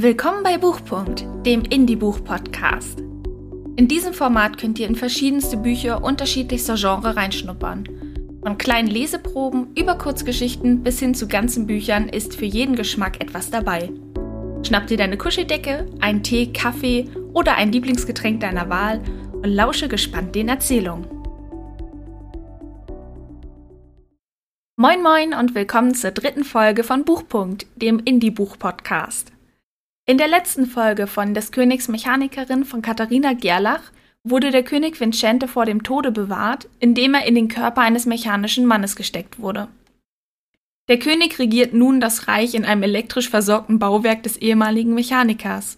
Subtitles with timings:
[0.00, 3.00] Willkommen bei Buchpunkt, dem Indie-Buch-Podcast.
[3.74, 7.88] In diesem Format könnt ihr in verschiedenste Bücher unterschiedlichster Genre reinschnuppern.
[8.40, 13.50] Von kleinen Leseproben über Kurzgeschichten bis hin zu ganzen Büchern ist für jeden Geschmack etwas
[13.50, 13.90] dabei.
[14.62, 19.02] Schnapp dir deine Kuscheldecke, einen Tee, Kaffee oder ein Lieblingsgetränk deiner Wahl
[19.32, 21.08] und lausche gespannt den Erzählungen.
[24.76, 29.32] Moin moin und willkommen zur dritten Folge von Buchpunkt, dem Indie-Buch-Podcast.
[30.08, 33.82] In der letzten Folge von Des Königs Mechanikerin von Katharina Gerlach
[34.24, 38.64] wurde der König Vincente vor dem Tode bewahrt, indem er in den Körper eines mechanischen
[38.64, 39.68] Mannes gesteckt wurde.
[40.88, 45.76] Der König regiert nun das Reich in einem elektrisch versorgten Bauwerk des ehemaligen Mechanikers.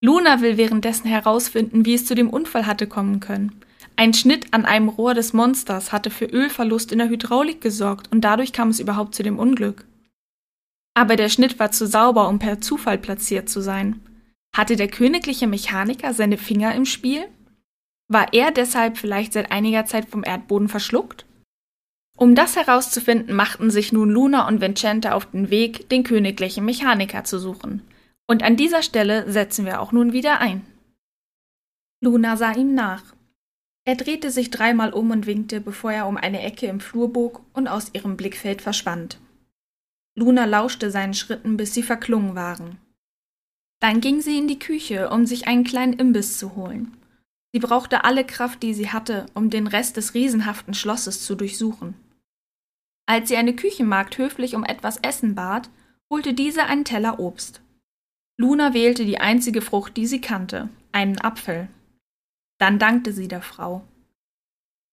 [0.00, 3.52] Luna will währenddessen herausfinden, wie es zu dem Unfall hatte kommen können.
[3.94, 8.22] Ein Schnitt an einem Rohr des Monsters hatte für Ölverlust in der Hydraulik gesorgt und
[8.22, 9.84] dadurch kam es überhaupt zu dem Unglück.
[10.98, 14.00] Aber der Schnitt war zu sauber, um per Zufall platziert zu sein.
[14.52, 17.28] Hatte der königliche Mechaniker seine Finger im Spiel?
[18.08, 21.24] War er deshalb vielleicht seit einiger Zeit vom Erdboden verschluckt?
[22.16, 27.22] Um das herauszufinden, machten sich nun Luna und Vincente auf den Weg, den königlichen Mechaniker
[27.22, 27.84] zu suchen.
[28.26, 30.66] Und an dieser Stelle setzen wir auch nun wieder ein.
[32.00, 33.04] Luna sah ihm nach.
[33.84, 37.40] Er drehte sich dreimal um und winkte, bevor er um eine Ecke im Flur bog
[37.52, 39.20] und aus ihrem Blickfeld verschwand.
[40.18, 42.78] Luna lauschte seinen Schritten, bis sie verklungen waren.
[43.80, 46.96] Dann ging sie in die Küche, um sich einen kleinen Imbiss zu holen.
[47.52, 51.94] Sie brauchte alle Kraft, die sie hatte, um den Rest des riesenhaften Schlosses zu durchsuchen.
[53.06, 55.70] Als sie eine Küchenmagd höflich um etwas Essen bat,
[56.12, 57.62] holte diese einen Teller Obst.
[58.36, 61.68] Luna wählte die einzige Frucht, die sie kannte, einen Apfel.
[62.58, 63.82] Dann dankte sie der Frau.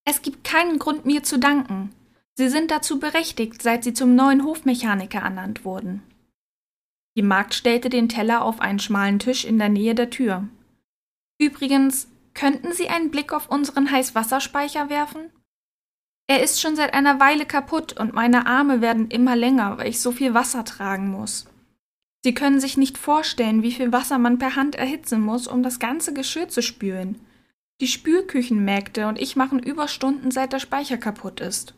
[0.07, 1.89] Es gibt keinen Grund, mir zu danken.
[2.37, 6.03] Sie sind dazu berechtigt, seit Sie zum neuen Hofmechaniker ernannt wurden.
[7.17, 10.47] Die Magd stellte den Teller auf einen schmalen Tisch in der Nähe der Tür.
[11.39, 15.31] Übrigens, könnten Sie einen Blick auf unseren Heißwasserspeicher werfen?
[16.27, 20.01] Er ist schon seit einer Weile kaputt und meine Arme werden immer länger, weil ich
[20.01, 21.45] so viel Wasser tragen muss.
[22.23, 25.79] Sie können sich nicht vorstellen, wie viel Wasser man per Hand erhitzen muss, um das
[25.79, 27.21] ganze Geschirr zu spülen.
[27.79, 31.75] Die Spülküchenmägde und ich machen Überstunden, seit der Speicher kaputt ist.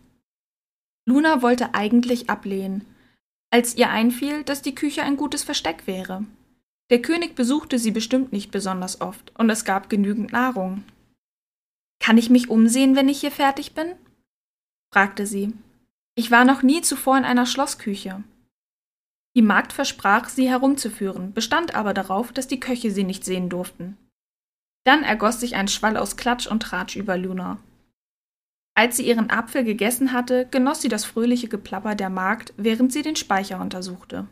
[1.08, 2.86] Luna wollte eigentlich ablehnen,
[3.50, 6.26] als ihr einfiel, dass die Küche ein gutes Versteck wäre.
[6.90, 10.84] Der König besuchte sie bestimmt nicht besonders oft, und es gab genügend Nahrung.
[12.02, 13.94] Kann ich mich umsehen, wenn ich hier fertig bin?
[14.94, 15.54] fragte sie.
[16.16, 18.24] Ich war noch nie zuvor in einer Schlossküche.
[19.34, 23.98] Die Magd versprach, sie herumzuführen, bestand aber darauf, dass die Köche sie nicht sehen durften.
[24.84, 27.60] Dann ergoss sich ein Schwall aus Klatsch und Tratsch über Luna.
[28.78, 33.02] Als sie ihren Apfel gegessen hatte, genoss sie das fröhliche Geplapper der Magd, während sie
[33.02, 34.28] den Speicher untersuchte.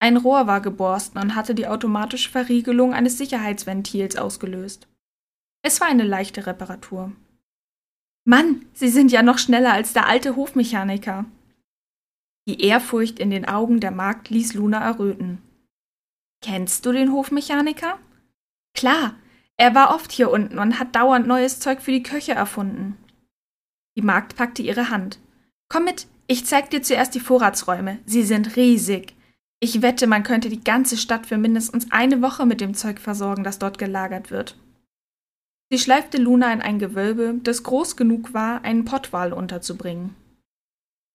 [0.00, 4.86] Ein Rohr war geborsten und hatte die automatische Verriegelung eines Sicherheitsventils ausgelöst.
[5.62, 7.12] Es war eine leichte Reparatur.
[8.26, 11.24] Mann, Sie sind ja noch schneller als der alte Hofmechaniker.
[12.46, 15.40] Die Ehrfurcht in den Augen der Magd ließ Luna erröten.
[16.42, 17.98] Kennst du den Hofmechaniker?
[18.74, 19.14] Klar,
[19.56, 22.98] er war oft hier unten und hat dauernd neues Zeug für die Köche erfunden.
[23.96, 25.18] Die Magd packte ihre Hand.
[25.68, 27.98] Komm mit, ich zeig dir zuerst die Vorratsräume.
[28.06, 29.14] Sie sind riesig.
[29.60, 33.44] Ich wette, man könnte die ganze Stadt für mindestens eine Woche mit dem Zeug versorgen,
[33.44, 34.56] das dort gelagert wird.
[35.70, 40.14] Sie schleifte Luna in ein Gewölbe, das groß genug war, einen Pottwal unterzubringen.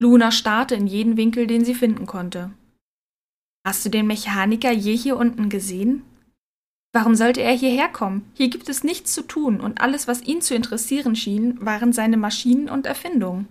[0.01, 2.51] Luna starrte in jeden Winkel, den sie finden konnte.
[3.65, 6.03] Hast du den Mechaniker je hier unten gesehen?
[6.91, 8.31] Warum sollte er hierher kommen?
[8.33, 12.17] Hier gibt es nichts zu tun, und alles, was ihn zu interessieren schien, waren seine
[12.17, 13.47] Maschinen und Erfindungen.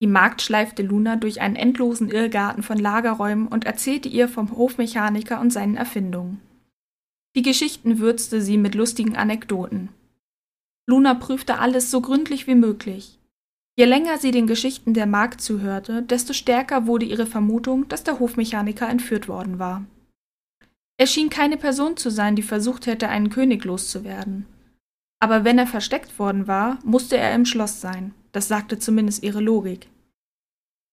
[0.00, 5.40] Die Magd schleifte Luna durch einen endlosen Irrgarten von Lagerräumen und erzählte ihr vom Hofmechaniker
[5.40, 6.40] und seinen Erfindungen.
[7.36, 9.90] Die Geschichten würzte sie mit lustigen Anekdoten.
[10.86, 13.18] Luna prüfte alles so gründlich wie möglich.
[13.76, 18.20] Je länger sie den Geschichten der Magd zuhörte, desto stärker wurde ihre Vermutung, dass der
[18.20, 19.84] Hofmechaniker entführt worden war.
[20.96, 24.46] Er schien keine Person zu sein, die versucht hätte, einen König loszuwerden.
[25.20, 28.14] Aber wenn er versteckt worden war, musste er im Schloss sein.
[28.32, 29.88] Das sagte zumindest ihre Logik.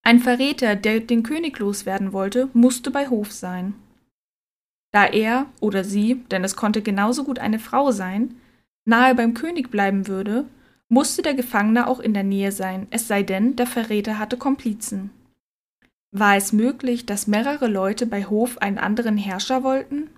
[0.03, 3.75] Ein Verräter, der den König loswerden wollte, musste bei Hof sein.
[4.91, 8.35] Da er oder sie, denn es konnte genauso gut eine Frau sein,
[8.85, 10.45] nahe beim König bleiben würde,
[10.89, 15.11] musste der Gefangene auch in der Nähe sein, es sei denn, der Verräter hatte Komplizen.
[16.11, 20.09] War es möglich, dass mehrere Leute bei Hof einen anderen Herrscher wollten?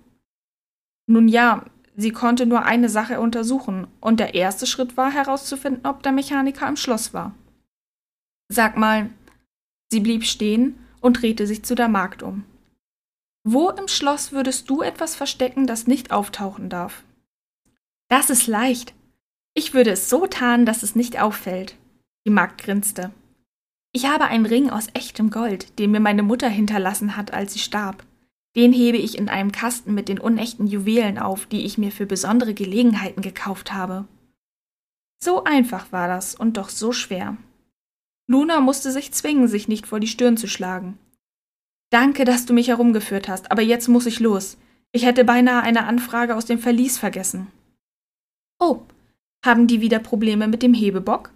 [1.06, 1.64] Nun ja,
[1.96, 6.68] sie konnte nur eine Sache untersuchen, und der erste Schritt war herauszufinden, ob der Mechaniker
[6.68, 7.34] im Schloss war.
[8.48, 9.10] Sag mal,
[9.90, 12.44] sie blieb stehen und drehte sich zu der Magd um.
[13.46, 17.04] Wo im Schloss würdest du etwas verstecken, das nicht auftauchen darf?
[18.08, 18.94] Das ist leicht.
[19.54, 21.76] Ich würde es so tarnen, dass es nicht auffällt.
[22.26, 23.12] Die Magd grinste.
[23.96, 27.60] Ich habe einen Ring aus echtem Gold, den mir meine Mutter hinterlassen hat, als sie
[27.60, 28.04] starb.
[28.56, 32.04] Den hebe ich in einem Kasten mit den unechten Juwelen auf, die ich mir für
[32.04, 34.04] besondere Gelegenheiten gekauft habe.
[35.22, 37.36] So einfach war das und doch so schwer.
[38.26, 40.98] Luna musste sich zwingen, sich nicht vor die Stirn zu schlagen.
[41.90, 44.56] Danke, dass du mich herumgeführt hast, aber jetzt muss ich los.
[44.90, 47.46] Ich hätte beinahe eine Anfrage aus dem Verlies vergessen.
[48.58, 48.82] Oh,
[49.44, 51.30] haben die wieder Probleme mit dem Hebebock?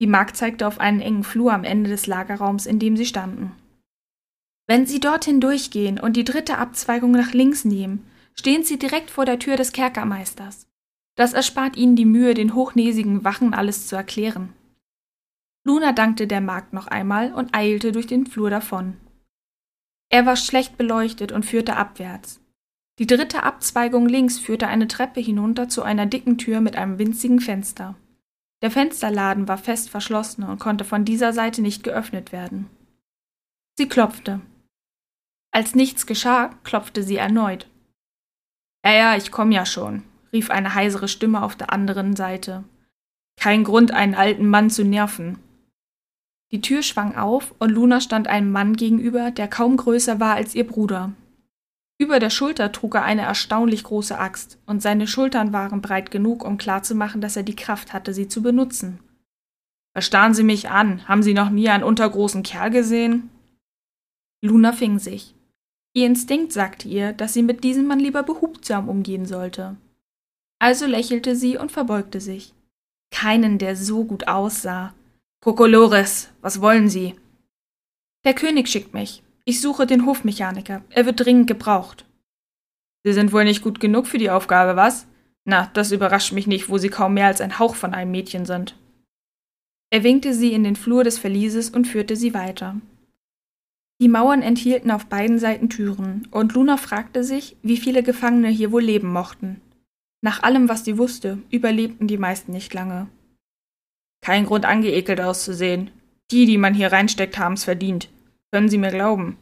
[0.00, 3.52] Die Magd zeigte auf einen engen Flur am Ende des Lagerraums, in dem sie standen.
[4.66, 8.04] Wenn Sie dorthin durchgehen und die dritte Abzweigung nach links nehmen,
[8.34, 10.66] stehen Sie direkt vor der Tür des Kerkermeisters.
[11.16, 14.52] Das erspart Ihnen die Mühe, den hochnäsigen Wachen alles zu erklären.
[15.64, 18.96] Luna dankte der Magd noch einmal und eilte durch den Flur davon.
[20.10, 22.40] Er war schlecht beleuchtet und führte abwärts.
[22.98, 27.40] Die dritte Abzweigung links führte eine Treppe hinunter zu einer dicken Tür mit einem winzigen
[27.40, 27.96] Fenster.
[28.62, 32.70] Der Fensterladen war fest verschlossen und konnte von dieser Seite nicht geöffnet werden.
[33.76, 34.40] Sie klopfte.
[35.50, 37.68] Als nichts geschah, klopfte sie erneut.
[38.84, 40.02] Ja, ja, ich komm ja schon,
[40.32, 42.64] rief eine heisere Stimme auf der anderen Seite.
[43.36, 45.38] Kein Grund, einen alten Mann zu nerven.
[46.52, 50.54] Die Tür schwang auf und Luna stand einem Mann gegenüber, der kaum größer war als
[50.54, 51.12] ihr Bruder.
[51.98, 56.44] Über der Schulter trug er eine erstaunlich große Axt, und seine Schultern waren breit genug,
[56.44, 58.98] um klarzumachen, dass er die Kraft hatte, sie zu benutzen.
[59.92, 63.30] Verstarren Sie mich an, haben Sie noch nie einen untergroßen Kerl gesehen?
[64.42, 65.34] Luna fing sich.
[65.96, 69.76] Ihr Instinkt sagte ihr, dass sie mit diesem Mann lieber behutsam umgehen sollte.
[70.58, 72.52] Also lächelte sie und verbeugte sich.
[73.12, 74.92] Keinen, der so gut aussah,
[75.44, 77.14] Kokolores, was wollen Sie?
[78.24, 79.22] Der König schickt mich.
[79.44, 80.82] Ich suche den Hofmechaniker.
[80.90, 82.06] Er wird dringend gebraucht.
[83.04, 85.06] Sie sind wohl nicht gut genug für die Aufgabe, was?
[85.44, 88.46] Na, das überrascht mich nicht, wo Sie kaum mehr als ein Hauch von einem Mädchen
[88.46, 88.74] sind.
[89.94, 92.80] Er winkte sie in den Flur des Verlieses und führte sie weiter.
[94.00, 98.72] Die Mauern enthielten auf beiden Seiten Türen, und Luna fragte sich, wie viele Gefangene hier
[98.72, 99.60] wohl leben mochten.
[100.20, 103.06] Nach allem, was sie wusste, überlebten die meisten nicht lange.
[104.20, 105.90] Kein Grund, angeekelt auszusehen.
[106.32, 108.08] Die, die man hier reinsteckt, haben's verdient.
[108.54, 109.36] Können Sie mir glauben.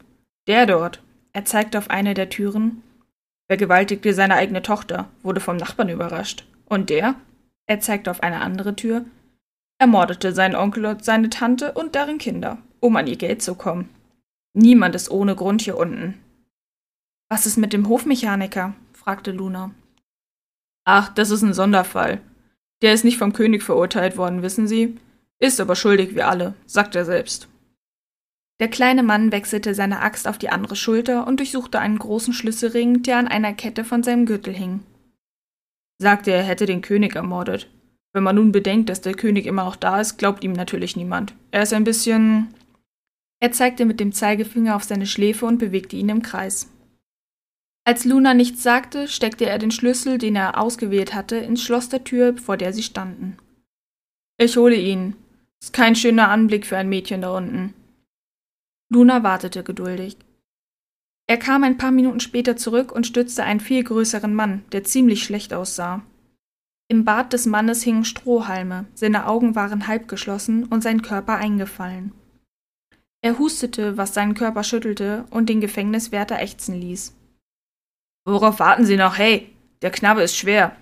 [0.46, 1.02] Der dort,
[1.34, 2.82] er zeigte auf eine der Türen,
[3.46, 6.46] vergewaltigte seine eigene Tochter, wurde vom Nachbarn überrascht.
[6.64, 7.16] Und der,
[7.66, 9.04] er zeigte auf eine andere Tür,
[9.76, 13.90] ermordete seinen Onkel und seine Tante und deren Kinder, um an ihr Geld zu kommen.
[14.54, 16.18] Niemand ist ohne Grund hier unten.
[17.28, 18.72] Was ist mit dem Hofmechaniker?
[18.94, 19.72] fragte Luna.
[20.86, 22.22] Ach, das ist ein Sonderfall.
[22.80, 24.98] Der ist nicht vom König verurteilt worden, wissen Sie?
[25.38, 27.51] Ist aber schuldig wie alle, sagt er selbst.
[28.62, 33.02] Der kleine Mann wechselte seine Axt auf die andere Schulter und durchsuchte einen großen Schlüsselring,
[33.02, 34.84] der an einer Kette von seinem Gürtel hing.
[35.98, 37.68] Sagte, er hätte den König ermordet.
[38.12, 41.34] Wenn man nun bedenkt, dass der König immer noch da ist, glaubt ihm natürlich niemand.
[41.50, 42.54] Er ist ein bisschen.
[43.40, 46.70] Er zeigte mit dem Zeigefinger auf seine Schläfe und bewegte ihn im Kreis.
[47.82, 52.04] Als Luna nichts sagte, steckte er den Schlüssel, den er ausgewählt hatte, ins Schloss der
[52.04, 53.38] Tür, vor der sie standen.
[54.38, 55.16] Ich hole ihn.
[55.60, 57.74] Ist kein schöner Anblick für ein Mädchen da unten.
[58.92, 60.18] Luna wartete geduldig.
[61.26, 65.24] Er kam ein paar Minuten später zurück und stützte einen viel größeren Mann, der ziemlich
[65.24, 66.02] schlecht aussah.
[66.88, 72.12] Im Bart des Mannes hingen Strohhalme, seine Augen waren halb geschlossen und sein Körper eingefallen.
[73.22, 77.17] Er hustete, was seinen Körper schüttelte und den Gefängniswärter ächzen ließ.
[78.26, 79.17] Worauf warten Sie noch?
[79.17, 79.48] Hey,
[79.81, 80.76] der Knabe ist schwer.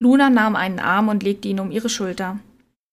[0.00, 2.38] Luna nahm einen Arm und legte ihn um ihre Schulter.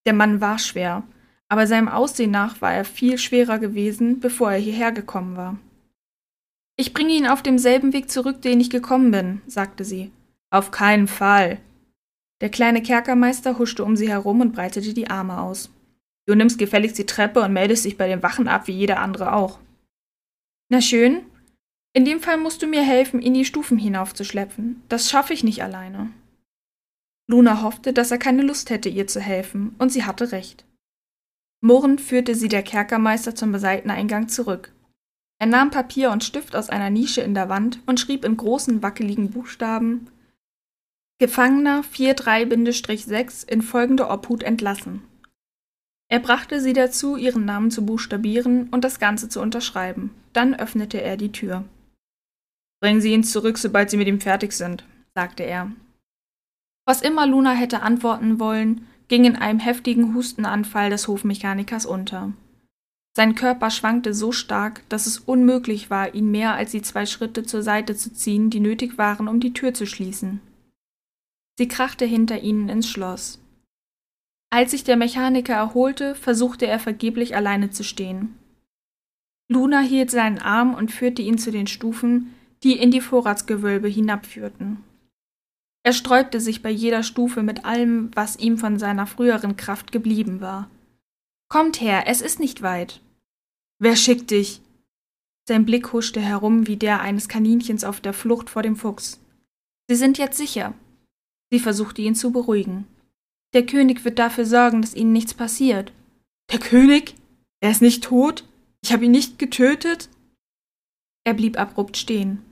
[0.05, 1.03] Der Mann war schwer,
[1.49, 5.57] aber seinem Aussehen nach war er viel schwerer gewesen, bevor er hierher gekommen war.
[6.77, 10.11] Ich bringe ihn auf demselben Weg zurück, den ich gekommen bin, sagte sie.
[10.51, 11.59] Auf keinen Fall.
[12.41, 15.71] Der kleine Kerkermeister huschte um sie herum und breitete die Arme aus.
[16.27, 19.33] Du nimmst gefälligst die Treppe und meldest dich bei den Wachen ab, wie jeder andere
[19.33, 19.59] auch.
[20.69, 21.21] Na schön,
[21.93, 24.83] in dem Fall musst du mir helfen, ihn die Stufen hinaufzuschleppen.
[24.87, 26.11] Das schaffe ich nicht alleine.
[27.27, 30.63] Luna hoffte, dass er keine Lust hätte, ihr zu helfen, und sie hatte recht.
[31.61, 34.73] Murrend führte sie der Kerkermeister zum Seiteneingang zurück.
[35.39, 38.81] Er nahm Papier und Stift aus einer Nische in der Wand und schrieb in großen,
[38.81, 40.07] wackeligen Buchstaben
[41.19, 45.01] Gefangener 43-6 in folgende Obhut entlassen.
[46.09, 50.11] Er brachte sie dazu, ihren Namen zu buchstabieren und das Ganze zu unterschreiben.
[50.33, 51.65] Dann öffnete er die Tür.
[52.79, 54.85] Bringen Sie ihn zurück, sobald Sie mit ihm fertig sind,
[55.15, 55.71] sagte er.
[56.85, 62.33] Was immer Luna hätte antworten wollen, ging in einem heftigen Hustenanfall des Hofmechanikers unter.
[63.15, 67.43] Sein Körper schwankte so stark, dass es unmöglich war, ihn mehr als die zwei Schritte
[67.43, 70.39] zur Seite zu ziehen, die nötig waren, um die Tür zu schließen.
[71.57, 73.39] Sie krachte hinter ihnen ins Schloss.
[74.51, 78.37] Als sich der Mechaniker erholte, versuchte er vergeblich alleine zu stehen.
[79.49, 82.33] Luna hielt seinen Arm und führte ihn zu den Stufen,
[82.63, 84.83] die in die Vorratsgewölbe hinabführten.
[85.87, 90.41] Er sträubte sich bei jeder Stufe mit allem, was ihm von seiner früheren Kraft geblieben
[90.41, 90.69] war.
[91.47, 92.99] Kommt her, es ist nicht weit.
[93.79, 94.59] Wer schickt dich?
[95.47, 99.21] Sein Blick huschte herum wie der eines Kaninchens auf der Flucht vor dem Fuchs.
[99.87, 100.73] Sie sind jetzt sicher.
[101.53, 102.85] Sie versuchte ihn zu beruhigen.
[103.53, 105.93] Der König wird dafür sorgen, dass ihnen nichts passiert.
[106.51, 107.15] Der König?
[107.61, 108.43] Er ist nicht tot?
[108.81, 110.09] Ich habe ihn nicht getötet?
[111.23, 112.43] Er blieb abrupt stehen.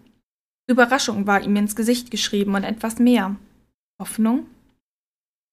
[0.67, 3.36] Überraschung war ihm ins Gesicht geschrieben und etwas mehr.
[4.00, 4.48] Hoffnung?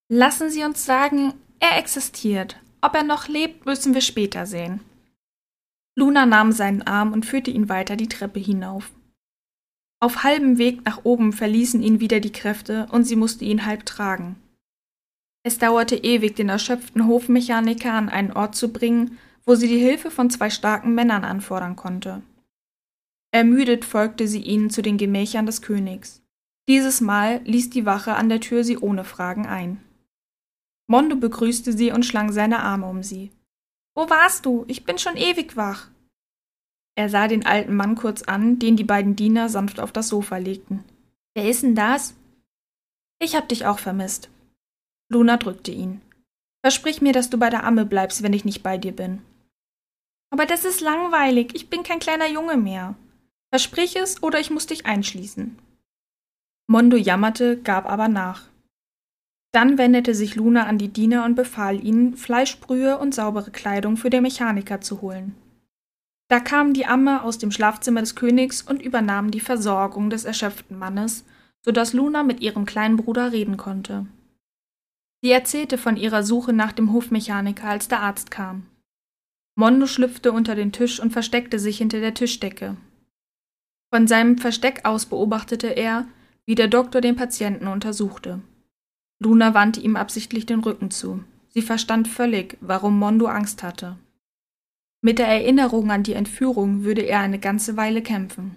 [0.09, 2.57] Lassen Sie uns sagen, er existiert.
[2.81, 4.81] Ob er noch lebt, müssen wir später sehen.
[5.95, 8.91] Luna nahm seinen Arm und führte ihn weiter die Treppe hinauf.
[10.01, 13.87] Auf halbem Weg nach oben verließen ihn wieder die Kräfte und sie musste ihn halb
[13.87, 14.37] tragen.
[15.45, 20.11] Es dauerte ewig, den erschöpften Hofmechaniker an einen Ort zu bringen, wo sie die Hilfe
[20.11, 22.23] von zwei starken Männern anfordern konnte.
[23.33, 26.23] Ermüdet folgte sie ihnen zu den Gemächern des Königs.
[26.69, 29.83] Dieses Mal ließ die Wache an der Tür sie ohne Fragen ein.
[30.87, 33.31] Mondo begrüßte sie und schlang seine Arme um sie.
[33.95, 34.65] Wo warst du?
[34.69, 35.89] Ich bin schon ewig wach.
[36.95, 40.37] Er sah den alten Mann kurz an, den die beiden Diener sanft auf das Sofa
[40.37, 40.85] legten.
[41.35, 42.15] Wer ist denn das?
[43.19, 44.29] Ich hab dich auch vermisst.
[45.09, 46.03] Luna drückte ihn.
[46.63, 49.23] Versprich mir, dass du bei der Amme bleibst, wenn ich nicht bei dir bin.
[50.31, 51.55] Aber das ist langweilig.
[51.55, 52.95] Ich bin kein kleiner Junge mehr.
[53.53, 55.59] Versprich es, oder ich muss dich einschließen.
[56.69, 58.49] Mondo jammerte, gab aber nach.
[59.53, 64.09] Dann wendete sich Luna an die Diener und befahl ihnen, Fleischbrühe und saubere Kleidung für
[64.09, 65.35] den Mechaniker zu holen.
[66.29, 70.79] Da kam die Amme aus dem Schlafzimmer des Königs und übernahm die Versorgung des erschöpften
[70.79, 71.27] Mannes,
[71.63, 74.07] so dass Luna mit ihrem kleinen Bruder reden konnte.
[75.21, 78.65] Sie erzählte von ihrer Suche nach dem Hofmechaniker, als der Arzt kam.
[79.57, 82.79] Mondo schlüpfte unter den Tisch und versteckte sich hinter der Tischdecke.
[83.93, 86.07] Von seinem Versteck aus beobachtete er,
[86.47, 88.41] wie der Doktor den Patienten untersuchte.
[89.19, 91.23] Luna wandte ihm absichtlich den Rücken zu.
[91.51, 93.99] Sie verstand völlig, warum Mondo Angst hatte.
[95.03, 98.57] Mit der Erinnerung an die Entführung würde er eine ganze Weile kämpfen.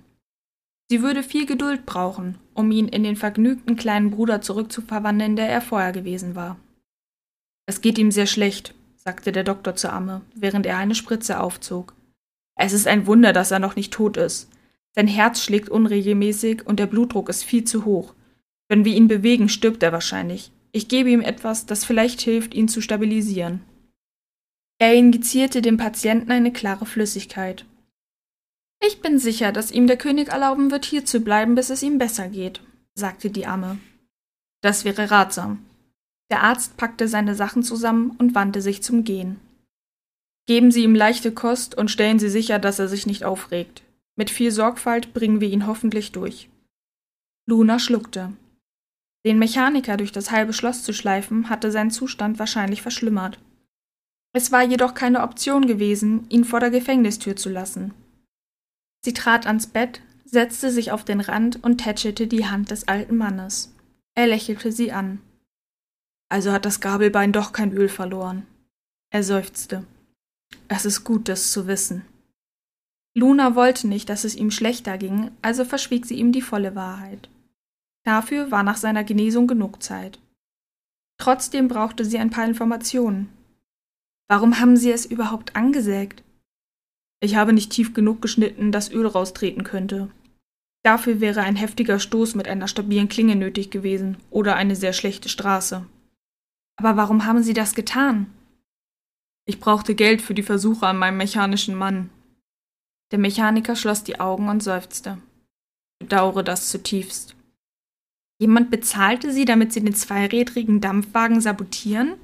[0.89, 5.61] Sie würde viel Geduld brauchen, um ihn in den vergnügten kleinen Bruder zurückzuverwandeln, der er
[5.61, 6.57] vorher gewesen war.
[7.65, 11.93] Es geht ihm sehr schlecht, sagte der Doktor zur Amme, während er eine Spritze aufzog.
[12.55, 14.49] Es ist ein Wunder, dass er noch nicht tot ist.
[14.95, 18.13] Sein Herz schlägt unregelmäßig und der Blutdruck ist viel zu hoch.
[18.69, 20.51] Wenn wir ihn bewegen, stirbt er wahrscheinlich.
[20.71, 23.61] Ich gebe ihm etwas, das vielleicht hilft, ihn zu stabilisieren.
[24.79, 27.65] Er injizierte dem Patienten eine klare Flüssigkeit.
[28.85, 31.97] Ich bin sicher, dass ihm der König erlauben wird, hier zu bleiben, bis es ihm
[31.97, 32.61] besser geht,
[32.93, 33.77] sagte die Amme.
[34.61, 35.65] Das wäre ratsam.
[36.29, 39.39] Der Arzt packte seine Sachen zusammen und wandte sich zum Gehen.
[40.47, 43.84] Geben Sie ihm leichte Kost und stellen Sie sicher, dass er sich nicht aufregt.
[44.15, 46.49] Mit viel Sorgfalt bringen wir ihn hoffentlich durch.
[47.47, 48.33] Luna schluckte.
[49.25, 53.39] Den Mechaniker durch das halbe Schloss zu schleifen, hatte seinen Zustand wahrscheinlich verschlimmert.
[54.33, 57.93] Es war jedoch keine Option gewesen, ihn vor der Gefängnistür zu lassen.
[59.03, 63.17] Sie trat ans Bett, setzte sich auf den Rand und tätschelte die Hand des alten
[63.17, 63.73] Mannes.
[64.15, 65.21] Er lächelte sie an.
[66.29, 68.45] Also hat das Gabelbein doch kein Öl verloren.
[69.11, 69.85] Er seufzte.
[70.67, 72.03] Es ist gut, das zu wissen.
[73.17, 77.29] Luna wollte nicht, dass es ihm schlechter ging, also verschwieg sie ihm die volle Wahrheit.
[78.03, 80.19] Dafür war nach seiner Genesung genug Zeit.
[81.17, 83.29] Trotzdem brauchte sie ein paar Informationen.
[84.27, 86.23] Warum haben Sie es überhaupt angesägt?
[87.21, 90.09] Ich habe nicht tief genug geschnitten, dass Öl raustreten könnte.
[90.83, 95.29] Dafür wäre ein heftiger Stoß mit einer stabilen Klinge nötig gewesen oder eine sehr schlechte
[95.29, 95.85] Straße.
[96.75, 98.27] Aber warum haben Sie das getan?
[99.47, 102.09] Ich brauchte Geld für die Versuche an meinem mechanischen Mann.
[103.15, 105.17] Der Mechaniker schloss die Augen und seufzte.
[105.93, 107.33] Ich bedauere das zutiefst.
[108.41, 112.15] Jemand bezahlte sie, damit sie den zweirädrigen Dampfwagen sabotieren?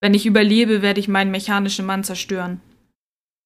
[0.00, 2.62] Wenn ich überlebe, werde ich meinen mechanischen Mann zerstören.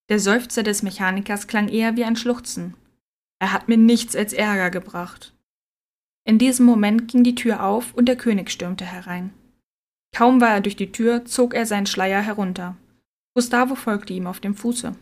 [0.07, 2.73] Der Seufzer des Mechanikers klang eher wie ein Schluchzen.
[3.39, 5.33] Er hat mir nichts als Ärger gebracht.
[6.23, 9.33] In diesem Moment ging die Tür auf und der König stürmte herein.
[10.15, 12.77] Kaum war er durch die Tür, zog er seinen Schleier herunter.
[13.33, 14.95] Gustavo folgte ihm auf dem Fuße.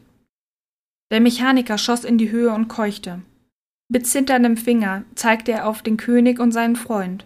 [1.12, 3.22] Der Mechaniker schoss in die Höhe und keuchte.
[3.90, 7.26] Mit zitterndem Finger zeigte er auf den König und seinen Freund.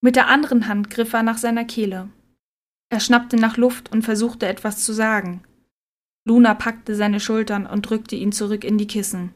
[0.00, 2.08] Mit der anderen Hand griff er nach seiner Kehle.
[2.90, 5.42] Er schnappte nach Luft und versuchte etwas zu sagen.
[6.26, 9.34] Luna packte seine Schultern und drückte ihn zurück in die Kissen.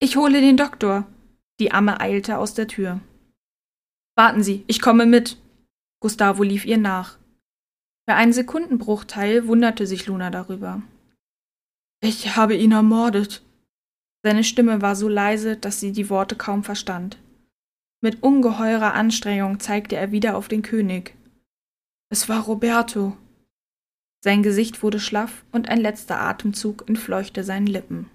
[0.00, 1.06] Ich hole den Doktor.
[1.60, 3.00] Die Amme eilte aus der Tür.
[4.16, 5.38] Warten Sie, ich komme mit.
[6.00, 7.18] Gustavo lief ihr nach.
[8.08, 10.82] Für einen Sekundenbruchteil wunderte sich Luna darüber.
[12.08, 13.42] Ich habe ihn ermordet.
[14.22, 17.18] Seine Stimme war so leise, dass sie die Worte kaum verstand.
[18.00, 21.16] Mit ungeheurer Anstrengung zeigte er wieder auf den König.
[22.08, 23.16] Es war Roberto.
[24.22, 28.08] Sein Gesicht wurde schlaff und ein letzter Atemzug entfleuchte seinen Lippen.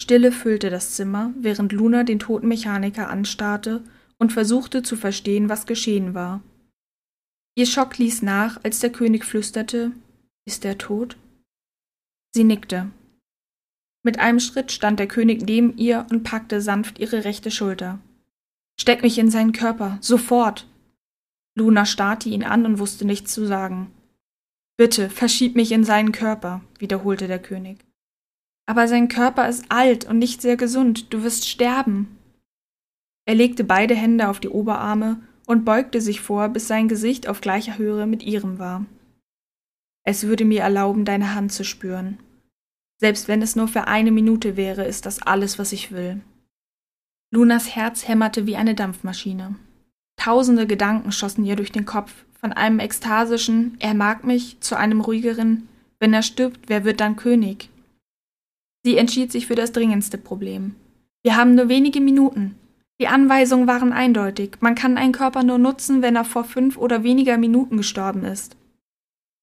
[0.00, 3.84] Stille füllte das Zimmer, während Luna den toten Mechaniker anstarrte
[4.16, 6.40] und versuchte zu verstehen, was geschehen war.
[7.54, 9.92] Ihr Schock ließ nach, als der König flüsterte
[10.46, 11.18] Ist er tot?
[12.34, 12.90] Sie nickte.
[14.04, 17.98] Mit einem Schritt stand der König neben ihr und packte sanft ihre rechte Schulter.
[18.80, 20.66] Steck mich in seinen Körper, sofort.
[21.56, 23.90] Luna starrte ihn an und wusste nichts zu sagen.
[24.76, 27.84] Bitte, verschieb mich in seinen Körper, wiederholte der König.
[28.66, 32.16] Aber sein Körper ist alt und nicht sehr gesund, du wirst sterben.
[33.26, 37.40] Er legte beide Hände auf die Oberarme und beugte sich vor, bis sein Gesicht auf
[37.40, 38.86] gleicher Höhe mit ihrem war.
[40.08, 42.16] Es würde mir erlauben, deine Hand zu spüren.
[42.98, 46.22] Selbst wenn es nur für eine Minute wäre, ist das alles, was ich will.
[47.30, 49.56] Lunas Herz hämmerte wie eine Dampfmaschine.
[50.16, 55.02] Tausende Gedanken schossen ihr durch den Kopf, von einem ekstasischen Er mag mich zu einem
[55.02, 55.68] ruhigeren
[56.00, 57.68] Wenn er stirbt, wer wird dann König?
[58.84, 60.74] Sie entschied sich für das dringendste Problem.
[61.22, 62.54] Wir haben nur wenige Minuten.
[62.98, 64.56] Die Anweisungen waren eindeutig.
[64.60, 68.56] Man kann einen Körper nur nutzen, wenn er vor fünf oder weniger Minuten gestorben ist.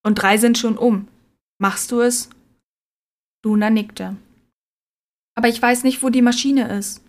[0.06, 1.08] Und drei sind schon um.
[1.58, 2.30] Machst du es?
[3.44, 4.16] Luna nickte.
[5.36, 7.04] Aber ich weiß nicht, wo die Maschine ist.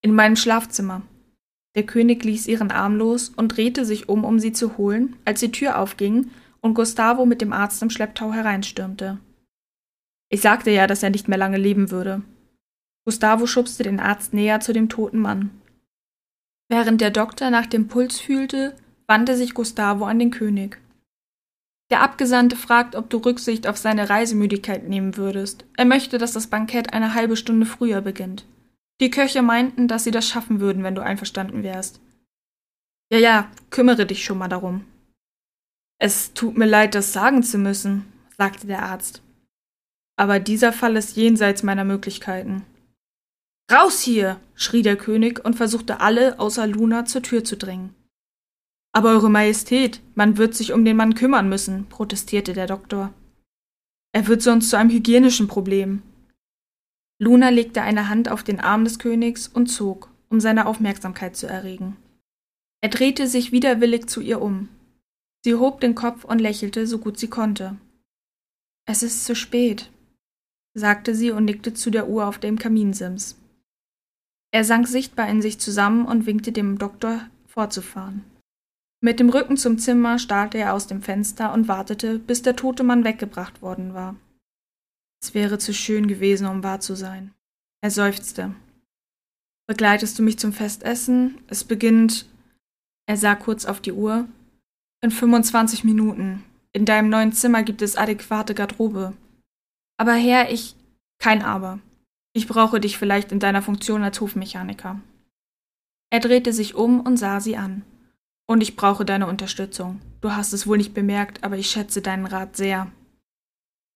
[0.00, 1.02] In meinem Schlafzimmer.
[1.74, 5.40] Der König ließ ihren Arm los und drehte sich um, um sie zu holen, als
[5.40, 9.18] die Tür aufging und Gustavo mit dem Arzt im Schlepptau hereinstürmte.
[10.28, 12.22] Ich sagte ja, dass er nicht mehr lange leben würde.
[13.04, 15.50] Gustavo schubste den Arzt näher zu dem toten Mann.
[16.68, 18.76] Während der Doktor nach dem Puls fühlte,
[19.08, 20.80] wandte sich Gustavo an den König.
[21.90, 25.64] Der Abgesandte fragt, ob du Rücksicht auf seine Reisemüdigkeit nehmen würdest.
[25.76, 28.46] Er möchte, dass das Bankett eine halbe Stunde früher beginnt.
[29.00, 32.00] Die Köche meinten, dass sie das schaffen würden, wenn du einverstanden wärst.
[33.12, 34.84] Ja, ja, kümmere dich schon mal darum.
[35.98, 39.22] Es tut mir leid, das sagen zu müssen, sagte der Arzt.
[40.16, 42.64] Aber dieser Fall ist jenseits meiner Möglichkeiten.
[43.72, 44.38] Raus hier!
[44.54, 47.94] schrie der König und versuchte alle außer Luna zur Tür zu drängen.
[48.92, 53.12] Aber Eure Majestät, man wird sich um den Mann kümmern müssen, protestierte der Doktor.
[54.12, 56.02] Er wird sonst zu einem hygienischen Problem.
[57.20, 61.46] Luna legte eine Hand auf den Arm des Königs und zog, um seine Aufmerksamkeit zu
[61.46, 61.96] erregen.
[62.80, 64.68] Er drehte sich widerwillig zu ihr um.
[65.44, 67.76] Sie hob den Kopf und lächelte, so gut sie konnte.
[68.86, 69.90] Es ist zu spät,
[70.74, 73.36] sagte sie und nickte zu der Uhr auf dem Kaminsims.
[74.50, 78.24] Er sank sichtbar in sich zusammen und winkte dem Doktor, fortzufahren.
[79.02, 82.82] Mit dem Rücken zum Zimmer starrte er aus dem Fenster und wartete, bis der tote
[82.82, 84.14] Mann weggebracht worden war.
[85.22, 87.32] Es wäre zu schön gewesen, um wahr zu sein.
[87.82, 88.54] Er seufzte.
[89.66, 91.38] Begleitest du mich zum Festessen?
[91.48, 92.26] Es beginnt.
[93.06, 94.28] Er sah kurz auf die Uhr.
[95.02, 96.44] In 25 Minuten.
[96.72, 99.14] In deinem neuen Zimmer gibt es adäquate Garderobe.
[99.96, 100.76] Aber Herr, ich.
[101.18, 101.78] Kein Aber.
[102.32, 105.00] Ich brauche dich vielleicht in deiner Funktion als Hofmechaniker.
[106.10, 107.82] Er drehte sich um und sah sie an.
[108.50, 110.00] Und ich brauche deine Unterstützung.
[110.22, 112.90] Du hast es wohl nicht bemerkt, aber ich schätze deinen Rat sehr.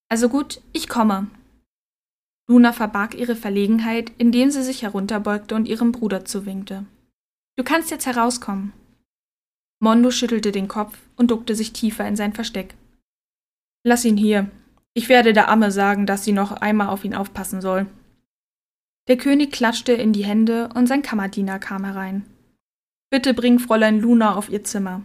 [0.08, 1.26] Also gut, ich komme.
[2.48, 6.84] Luna verbarg ihre Verlegenheit, indem sie sich herunterbeugte und ihrem Bruder zuwinkte.
[7.56, 8.72] Du kannst jetzt herauskommen.
[9.80, 12.76] Mondo schüttelte den Kopf und duckte sich tiefer in sein Versteck.
[13.82, 14.48] Lass ihn hier.
[14.92, 17.86] Ich werde der Amme sagen, dass sie noch einmal auf ihn aufpassen soll.
[19.08, 22.24] Der König klatschte in die Hände und sein Kammerdiener kam herein.
[23.10, 25.04] Bitte bring Fräulein Luna auf ihr Zimmer.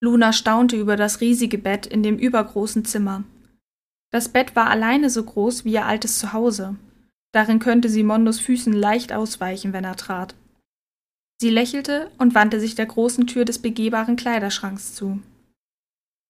[0.00, 3.24] Luna staunte über das riesige Bett in dem übergroßen Zimmer,
[4.10, 6.76] das Bett war alleine so groß wie ihr altes Zuhause.
[7.32, 10.34] Darin könnte sie Mondos Füßen leicht ausweichen, wenn er trat.
[11.40, 15.20] Sie lächelte und wandte sich der großen Tür des begehbaren Kleiderschranks zu.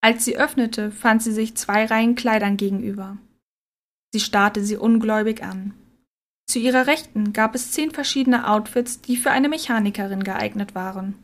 [0.01, 3.17] Als sie öffnete, fand sie sich zwei Reihen Kleidern gegenüber.
[4.13, 5.75] Sie starrte sie ungläubig an.
[6.49, 11.15] Zu ihrer Rechten gab es zehn verschiedene Outfits, die für eine Mechanikerin geeignet waren.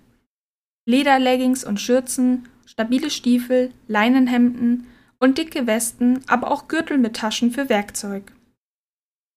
[0.85, 4.87] Lederleggings und Schürzen, stabile Stiefel, Leinenhemden,
[5.19, 8.33] und dicke Westen, aber auch Gürtel mit Taschen für Werkzeug.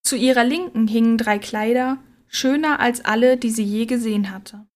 [0.04, 1.98] Zu ihrer Linken hingen drei Kleider,
[2.28, 4.68] schöner als alle, die sie je gesehen hatte.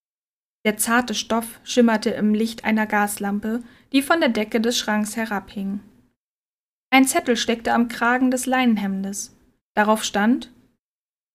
[0.63, 5.81] Der zarte Stoff schimmerte im Licht einer Gaslampe, die von der Decke des Schranks herabhing.
[6.89, 9.35] Ein Zettel steckte am Kragen des Leinenhemdes.
[9.73, 10.51] Darauf stand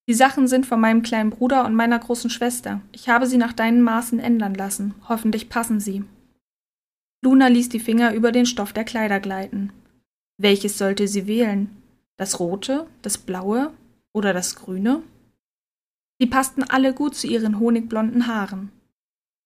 [0.09, 2.81] Die Sachen sind von meinem kleinen Bruder und meiner großen Schwester.
[2.93, 4.95] Ich habe sie nach deinen Maßen ändern lassen.
[5.09, 6.05] Hoffentlich passen sie.
[7.23, 9.73] Luna ließ die Finger über den Stoff der Kleider gleiten.
[10.39, 11.71] Welches sollte sie wählen?
[12.17, 13.73] Das rote, das blaue
[14.13, 15.03] oder das grüne?
[16.21, 18.71] Sie passten alle gut zu ihren honigblonden Haaren.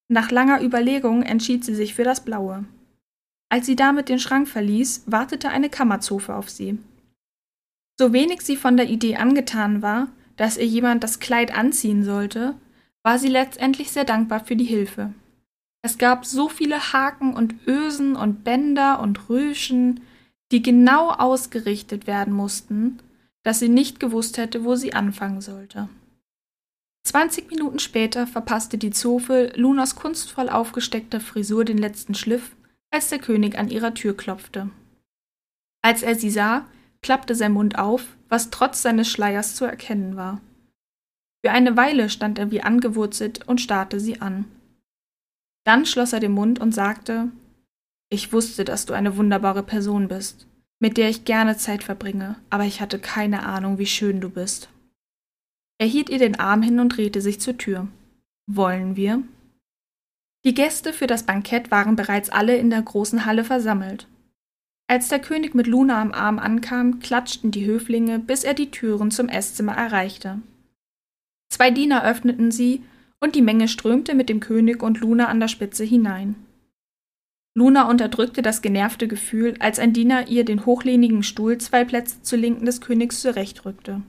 [0.08, 2.64] Nach langer Überlegung entschied sie sich für das blaue.
[3.48, 6.78] Als sie damit den Schrank verließ, wartete eine Kammerzofe auf sie.
[7.98, 10.08] So wenig sie von der Idee angetan war,
[10.40, 12.54] dass ihr jemand das Kleid anziehen sollte,
[13.02, 15.12] war sie letztendlich sehr dankbar für die Hilfe.
[15.82, 20.00] Es gab so viele Haken und Ösen und Bänder und Röschen,
[20.50, 23.00] die genau ausgerichtet werden mussten,
[23.42, 25.90] dass sie nicht gewusst hätte, wo sie anfangen sollte.
[27.06, 32.56] Zwanzig Minuten später verpasste die Zofe Lunas kunstvoll aufgesteckter Frisur den letzten Schliff,
[32.90, 34.70] als der König an ihrer Tür klopfte.
[35.82, 36.66] Als er sie sah,
[37.02, 40.40] klappte sein Mund auf, was trotz seines Schleiers zu erkennen war.
[41.44, 44.44] Für eine Weile stand er wie angewurzelt und starrte sie an.
[45.64, 47.30] Dann schloss er den Mund und sagte
[48.10, 50.46] Ich wusste, dass du eine wunderbare Person bist,
[50.80, 54.68] mit der ich gerne Zeit verbringe, aber ich hatte keine Ahnung, wie schön du bist.
[55.78, 57.88] Er hielt ihr den Arm hin und drehte sich zur Tür.
[58.46, 59.22] Wollen wir?
[60.44, 64.06] Die Gäste für das Bankett waren bereits alle in der großen Halle versammelt.
[64.90, 69.12] Als der König mit Luna am Arm ankam, klatschten die Höflinge, bis er die Türen
[69.12, 70.40] zum Esszimmer erreichte.
[71.48, 72.82] Zwei Diener öffneten sie
[73.20, 76.34] und die Menge strömte mit dem König und Luna an der Spitze hinein.
[77.54, 82.34] Luna unterdrückte das genervte Gefühl, als ein Diener ihr den hochlehnigen Stuhl zwei Plätze zu
[82.34, 84.02] Linken des Königs zurechtrückte.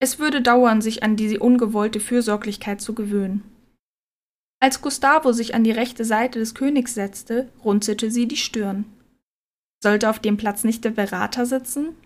[0.00, 3.44] Es würde dauern, sich an diese ungewollte Fürsorglichkeit zu gewöhnen.
[4.58, 8.84] Als Gustavo sich an die rechte Seite des Königs setzte, runzelte sie die Stirn.
[9.80, 11.96] Sollte auf dem Platz nicht der Berater sitzen?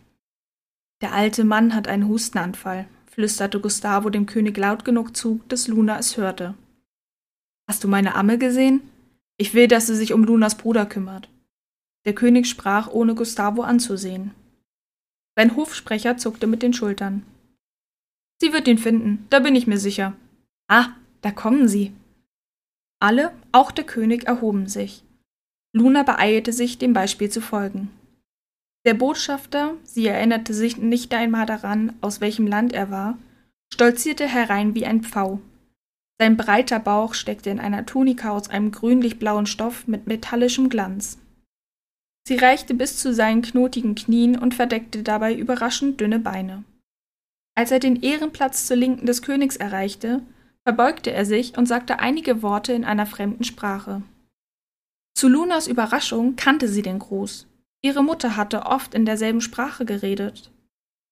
[1.00, 5.98] Der alte Mann hat einen Hustenanfall, flüsterte Gustavo dem König laut genug zu, dass Luna
[5.98, 6.54] es hörte.
[7.68, 8.82] Hast du meine Amme gesehen?
[9.36, 11.28] Ich will, dass sie sich um Lunas Bruder kümmert.
[12.04, 14.32] Der König sprach, ohne Gustavo anzusehen.
[15.36, 17.24] Sein Hofsprecher zuckte mit den Schultern.
[18.40, 20.14] Sie wird ihn finden, da bin ich mir sicher.
[20.68, 20.88] Ah,
[21.22, 21.92] da kommen sie.
[23.00, 25.04] Alle, auch der König, erhoben sich.
[25.72, 27.90] Luna beeilte sich, dem Beispiel zu folgen.
[28.84, 33.16] Der Botschafter, sie erinnerte sich nicht einmal daran, aus welchem Land er war,
[33.72, 35.40] stolzierte herein wie ein Pfau.
[36.20, 41.18] Sein breiter Bauch steckte in einer Tunika aus einem grünlich-blauen Stoff mit metallischem Glanz.
[42.28, 46.64] Sie reichte bis zu seinen knotigen Knien und verdeckte dabei überraschend dünne Beine.
[47.54, 50.22] Als er den Ehrenplatz zur Linken des Königs erreichte,
[50.64, 54.02] verbeugte er sich und sagte einige Worte in einer fremden Sprache.
[55.14, 57.46] Zu Lunas Überraschung kannte sie den Gruß.
[57.82, 60.50] Ihre Mutter hatte oft in derselben Sprache geredet.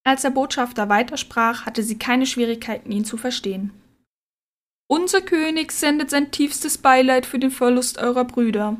[0.05, 3.73] Als der Botschafter weitersprach, hatte sie keine Schwierigkeiten, ihn zu verstehen.
[4.89, 8.77] Unser König sendet sein tiefstes Beileid für den Verlust eurer Brüder.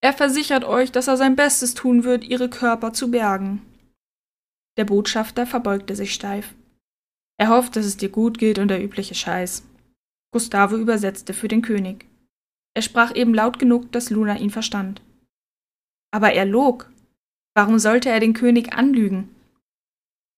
[0.00, 3.62] Er versichert euch, dass er sein Bestes tun wird, ihre Körper zu bergen.
[4.76, 6.54] Der Botschafter verbeugte sich steif.
[7.40, 9.64] Er hofft, dass es dir gut geht und der übliche Scheiß.
[10.32, 12.06] Gustavo übersetzte für den König.
[12.78, 15.02] Er sprach eben laut genug, dass Luna ihn verstand.
[16.12, 16.88] Aber er log.
[17.52, 19.30] Warum sollte er den König anlügen?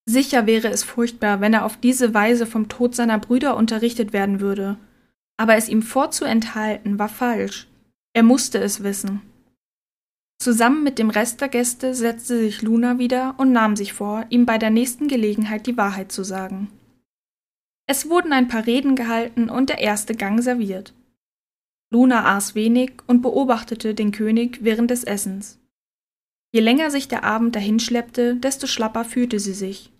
[0.09, 4.39] Sicher wäre es furchtbar, wenn er auf diese Weise vom Tod seiner Brüder unterrichtet werden
[4.39, 4.77] würde,
[5.37, 7.67] aber es ihm vorzuenthalten war falsch.
[8.13, 9.21] Er musste es wissen.
[10.39, 14.47] Zusammen mit dem Rest der Gäste setzte sich Luna wieder und nahm sich vor, ihm
[14.47, 16.71] bei der nächsten Gelegenheit die Wahrheit zu sagen.
[17.85, 20.95] Es wurden ein paar Reden gehalten und der erste Gang serviert.
[21.91, 25.59] Luna aß wenig und beobachtete den König während des Essens.
[26.53, 29.91] Je länger sich der Abend dahinschleppte, desto schlapper fühlte sie sich.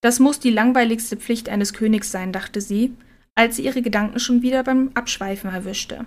[0.00, 2.94] Das muss die langweiligste Pflicht eines Königs sein, dachte sie,
[3.34, 6.04] als sie ihre Gedanken schon wieder beim Abschweifen erwischte.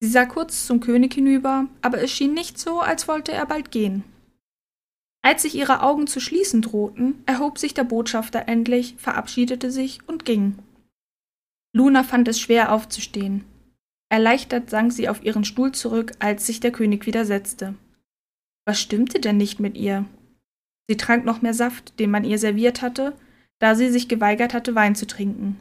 [0.00, 3.70] Sie sah kurz zum König hinüber, aber es schien nicht so, als wollte er bald
[3.70, 4.04] gehen.
[5.22, 10.26] Als sich ihre Augen zu schließen drohten, erhob sich der Botschafter endlich, verabschiedete sich und
[10.26, 10.58] ging.
[11.72, 13.44] Luna fand es schwer aufzustehen.
[14.14, 17.74] Erleichtert sank sie auf ihren Stuhl zurück, als sich der König wieder setzte.
[18.64, 20.04] Was stimmte denn nicht mit ihr?
[20.86, 23.16] Sie trank noch mehr Saft, den man ihr serviert hatte,
[23.58, 25.58] da sie sich geweigert hatte, Wein zu trinken.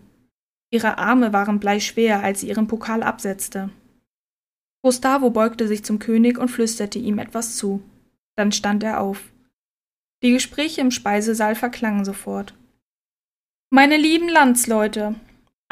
[0.69, 3.71] Ihre Arme waren bleischwer, als sie ihren Pokal absetzte.
[4.83, 7.81] Gustavo beugte sich zum König und flüsterte ihm etwas zu.
[8.35, 9.33] Dann stand er auf.
[10.21, 12.53] Die Gespräche im Speisesaal verklangen sofort.
[13.71, 15.15] Meine lieben Landsleute,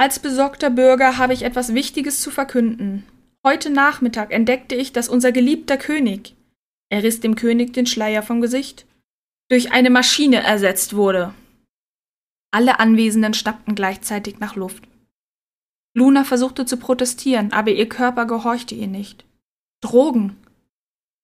[0.01, 3.05] als besorgter Bürger habe ich etwas Wichtiges zu verkünden.
[3.45, 6.35] Heute Nachmittag entdeckte ich, dass unser geliebter König,
[6.89, 8.87] Er riss dem König den Schleier vom Gesicht,
[9.47, 11.35] durch eine Maschine ersetzt wurde.
[12.49, 14.87] Alle Anwesenden schnappten gleichzeitig nach Luft.
[15.93, 19.23] Luna versuchte zu protestieren, aber ihr Körper gehorchte ihr nicht.
[19.81, 20.35] Drogen.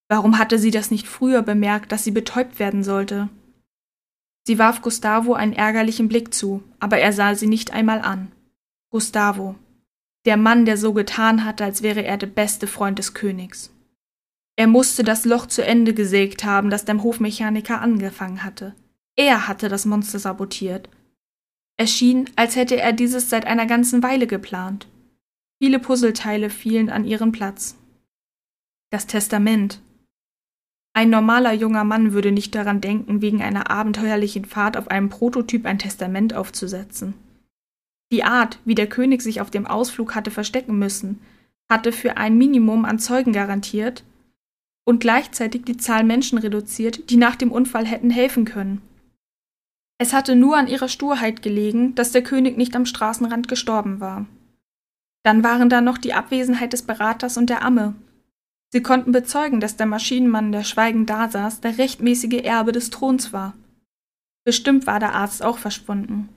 [0.08, 3.28] Warum hatte sie das nicht früher bemerkt, dass sie betäubt werden sollte?
[4.46, 8.32] Sie warf Gustavo einen ärgerlichen Blick zu, aber er sah sie nicht einmal an.
[8.90, 9.56] Gustavo.
[10.26, 13.72] Der Mann, der so getan hatte, als wäre er der beste Freund des Königs.
[14.56, 18.76] Er musste das Loch zu Ende gesägt haben, das der Hofmechaniker angefangen hatte.
[19.16, 20.90] Er hatte das Monster sabotiert.
[21.78, 24.88] Es schien, als hätte er dieses seit einer ganzen Weile geplant.
[25.62, 27.76] Viele Puzzleteile fielen an ihren Platz.
[28.90, 29.82] Das Testament.
[30.94, 35.66] Ein normaler junger Mann würde nicht daran denken, wegen einer abenteuerlichen Fahrt auf einem Prototyp
[35.66, 37.14] ein Testament aufzusetzen.
[38.12, 41.20] Die Art, wie der König sich auf dem Ausflug hatte verstecken müssen,
[41.70, 44.04] hatte für ein Minimum an Zeugen garantiert
[44.86, 48.82] und gleichzeitig die Zahl Menschen reduziert, die nach dem Unfall hätten helfen können.
[49.98, 54.26] Es hatte nur an ihrer Sturheit gelegen, dass der König nicht am Straßenrand gestorben war.
[55.24, 57.96] Dann waren da noch die Abwesenheit des Beraters und der Amme.
[58.70, 63.54] Sie konnten bezeugen, dass der Maschinenmann, der schweigend dasaß, der rechtmäßige Erbe des Throns war.
[64.46, 66.30] Bestimmt war der Arzt auch verschwunden.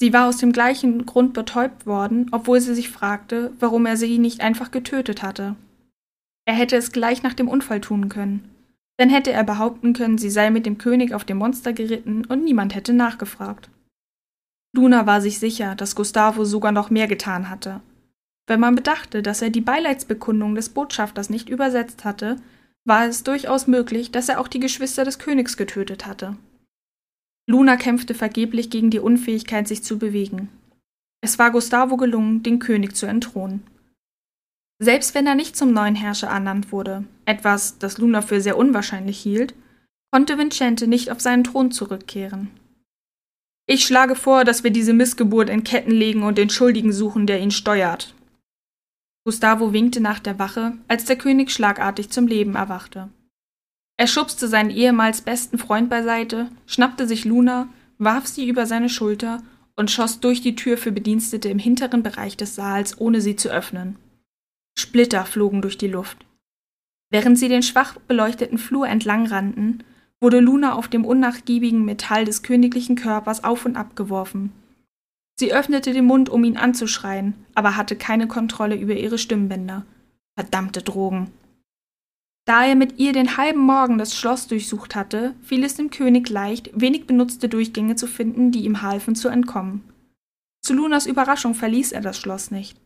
[0.00, 4.18] Sie war aus dem gleichen Grund betäubt worden, obwohl sie sich fragte, warum er sie
[4.18, 5.56] nicht einfach getötet hatte.
[6.46, 8.50] Er hätte es gleich nach dem Unfall tun können.
[8.96, 12.44] Dann hätte er behaupten können, sie sei mit dem König auf dem Monster geritten und
[12.44, 13.70] niemand hätte nachgefragt.
[14.74, 17.80] Luna war sich sicher, dass Gustavo sogar noch mehr getan hatte.
[18.46, 22.36] Wenn man bedachte, dass er die Beileidsbekundung des Botschafters nicht übersetzt hatte,
[22.84, 26.36] war es durchaus möglich, dass er auch die Geschwister des Königs getötet hatte.
[27.46, 30.48] Luna kämpfte vergeblich gegen die Unfähigkeit, sich zu bewegen.
[31.20, 33.62] Es war Gustavo gelungen, den König zu entthronen.
[34.78, 39.18] Selbst wenn er nicht zum neuen Herrscher ernannt wurde, etwas, das Luna für sehr unwahrscheinlich
[39.18, 39.54] hielt,
[40.12, 42.50] konnte Vincente nicht auf seinen Thron zurückkehren.
[43.66, 47.40] Ich schlage vor, dass wir diese Missgeburt in Ketten legen und den Schuldigen suchen, der
[47.40, 48.14] ihn steuert.
[49.26, 53.08] Gustavo winkte nach der Wache, als der König schlagartig zum Leben erwachte.
[54.04, 59.42] Er schubste seinen ehemals besten Freund beiseite, schnappte sich Luna, warf sie über seine Schulter
[59.76, 63.48] und schoss durch die Tür für Bedienstete im hinteren Bereich des Saals, ohne sie zu
[63.48, 63.96] öffnen.
[64.78, 66.26] Splitter flogen durch die Luft.
[67.08, 69.82] Während sie den schwach beleuchteten Flur entlang rannten,
[70.20, 74.52] wurde Luna auf dem unnachgiebigen Metall des königlichen Körpers auf und ab geworfen.
[75.40, 79.86] Sie öffnete den Mund, um ihn anzuschreien, aber hatte keine Kontrolle über ihre Stimmbänder.
[80.38, 81.30] Verdammte Drogen.
[82.46, 86.28] Da er mit ihr den halben Morgen das Schloss durchsucht hatte, fiel es dem König
[86.28, 89.82] leicht, wenig benutzte Durchgänge zu finden, die ihm halfen zu entkommen.
[90.62, 92.78] Zu Lunas Überraschung verließ er das Schloss nicht.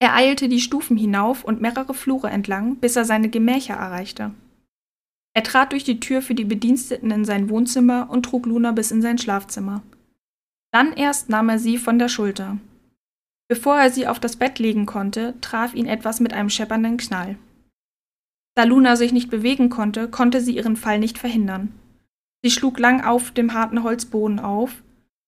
[0.00, 4.32] Er eilte die Stufen hinauf und mehrere Flure entlang, bis er seine Gemächer erreichte.
[5.34, 8.90] Er trat durch die Tür für die Bediensteten in sein Wohnzimmer und trug Luna bis
[8.90, 9.82] in sein Schlafzimmer.
[10.72, 12.58] Dann erst nahm er sie von der Schulter.
[13.48, 17.36] Bevor er sie auf das Bett legen konnte, traf ihn etwas mit einem scheppernden Knall.
[18.54, 21.72] Da Luna sich nicht bewegen konnte, konnte sie ihren Fall nicht verhindern.
[22.42, 24.82] Sie schlug lang auf dem harten Holzboden auf,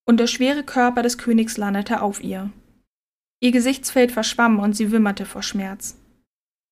[0.09, 2.51] und der schwere Körper des Königs landete auf ihr.
[3.41, 5.97] Ihr Gesichtsfeld verschwamm und sie wimmerte vor Schmerz.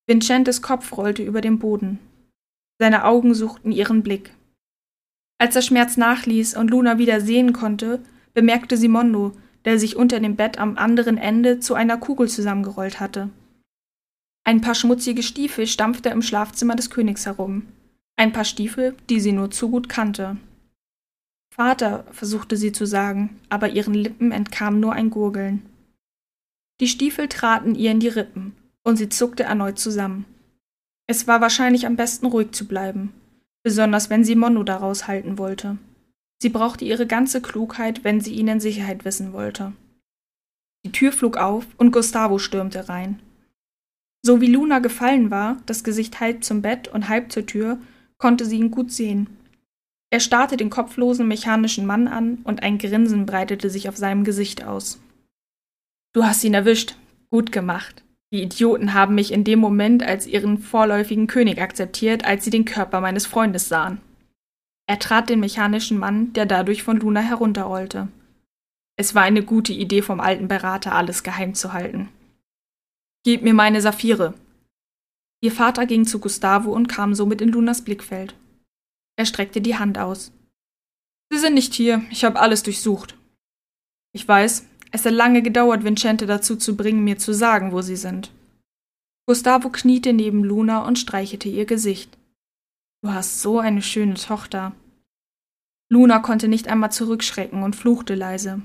[0.07, 1.99] Vincentes Kopf rollte über den Boden.
[2.79, 4.31] Seine Augen suchten ihren Blick.
[5.37, 8.01] Als der Schmerz nachließ und Luna wieder sehen konnte,
[8.33, 9.33] bemerkte sie Mondo,
[9.65, 13.29] der sich unter dem Bett am anderen Ende zu einer Kugel zusammengerollt hatte.
[14.47, 17.65] Ein paar schmutzige Stiefel stampfte im Schlafzimmer des Königs herum.
[18.15, 20.37] Ein paar Stiefel, die sie nur zu gut kannte.
[21.51, 25.65] Vater, versuchte sie zu sagen, aber ihren Lippen entkam nur ein Gurgeln.
[26.79, 30.25] Die Stiefel traten ihr in die Rippen, und sie zuckte erneut zusammen.
[31.07, 33.13] Es war wahrscheinlich am besten ruhig zu bleiben,
[33.63, 35.77] besonders wenn sie Mondo daraus halten wollte.
[36.39, 39.73] Sie brauchte ihre ganze Klugheit, wenn sie ihn in Sicherheit wissen wollte.
[40.85, 43.19] Die Tür flog auf und Gustavo stürmte rein.
[44.25, 47.77] So wie Luna gefallen war, das Gesicht halb zum Bett und halb zur Tür,
[48.17, 49.27] konnte sie ihn gut sehen.
[50.09, 54.63] Er starrte den kopflosen mechanischen Mann an und ein Grinsen breitete sich auf seinem Gesicht
[54.63, 54.99] aus.
[56.11, 56.95] Du hast ihn erwischt.
[57.29, 58.03] Gut gemacht.
[58.33, 62.65] Die Idioten haben mich in dem Moment als ihren vorläufigen König akzeptiert, als sie den
[62.65, 64.01] Körper meines Freundes sahen.
[64.87, 68.07] Er trat den mechanischen Mann, der dadurch von Luna herunterrollte.
[68.97, 72.09] Es war eine gute Idee vom alten Berater, alles geheim zu halten.
[73.25, 74.35] Gib mir meine Saphire.
[75.41, 78.35] Ihr Vater ging zu Gustavo und kam somit in Lunas Blickfeld.
[79.17, 80.31] Er streckte die Hand aus.
[81.31, 83.17] Sie sind nicht hier, ich habe alles durchsucht.
[84.13, 87.95] Ich weiß, es hat lange gedauert, Vincente dazu zu bringen, mir zu sagen, wo sie
[87.95, 88.31] sind.
[89.27, 92.19] Gustavo kniete neben Luna und streichelte ihr Gesicht.
[93.01, 94.73] Du hast so eine schöne Tochter.
[95.89, 98.61] Luna konnte nicht einmal zurückschrecken und fluchte leise.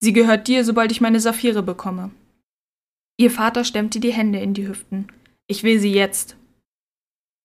[0.00, 2.10] Sie gehört dir, sobald ich meine Saphire bekomme.
[3.18, 5.08] Ihr Vater stemmte die Hände in die Hüften.
[5.46, 6.36] Ich will sie jetzt.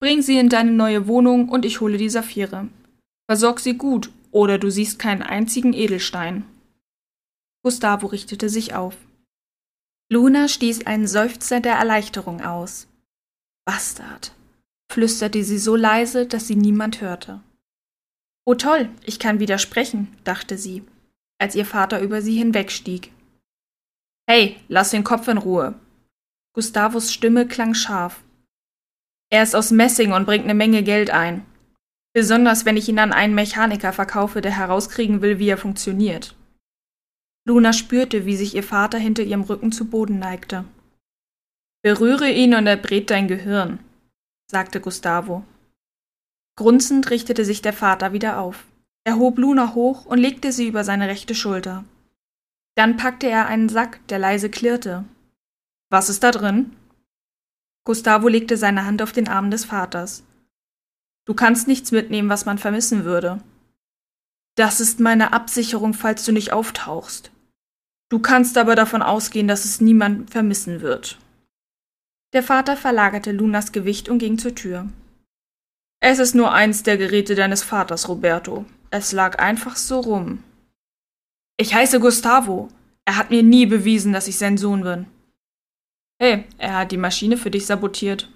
[0.02, 2.68] Bring sie in deine neue Wohnung und ich hole die Saphire.
[3.30, 6.46] Versorg sie gut, oder du siehst keinen einzigen Edelstein.
[7.64, 8.98] Gustavo richtete sich auf.
[10.12, 12.88] Luna stieß einen Seufzer der Erleichterung aus.
[13.66, 14.34] Bastard,
[14.92, 17.42] flüsterte sie so leise, dass sie niemand hörte.
[18.46, 20.84] Oh toll, ich kann widersprechen, dachte sie,
[21.38, 23.12] als ihr Vater über sie hinwegstieg.
[24.34, 25.76] Hey, lass den Kopf in Ruhe.
[26.54, 28.24] Gustavos Stimme klang scharf.
[29.30, 31.46] Er ist aus Messing und bringt eine Menge Geld ein.
[32.14, 36.34] Besonders wenn ich ihn an einen Mechaniker verkaufe, der herauskriegen will, wie er funktioniert.
[37.46, 40.64] Luna spürte, wie sich ihr Vater hinter ihrem Rücken zu Boden neigte.
[41.84, 43.80] Berühre ihn und er brät dein Gehirn,
[44.50, 45.44] sagte Gustavo.
[46.56, 48.64] Grunzend richtete sich der Vater wieder auf.
[49.04, 51.84] Er hob Luna hoch und legte sie über seine rechte Schulter.
[52.76, 55.06] Dann packte er einen Sack, der leise klirrte.
[55.90, 56.76] Was ist da drin?
[57.84, 60.24] Gustavo legte seine Hand auf den Arm des Vaters.
[61.26, 63.42] Du kannst nichts mitnehmen, was man vermissen würde.
[64.56, 67.32] Das ist meine Absicherung, falls du nicht auftauchst.
[68.10, 71.18] Du kannst aber davon ausgehen, dass es niemand vermissen wird.
[72.34, 74.88] Der Vater verlagerte Lunas Gewicht und ging zur Tür.
[76.02, 78.66] Es ist nur eins der Geräte deines Vaters, Roberto.
[78.90, 80.44] Es lag einfach so rum.
[81.62, 82.70] Ich heiße Gustavo.
[83.06, 85.06] Er hat mir nie bewiesen, dass ich sein Sohn bin.
[86.20, 88.32] Hey, er hat die Maschine für dich sabotiert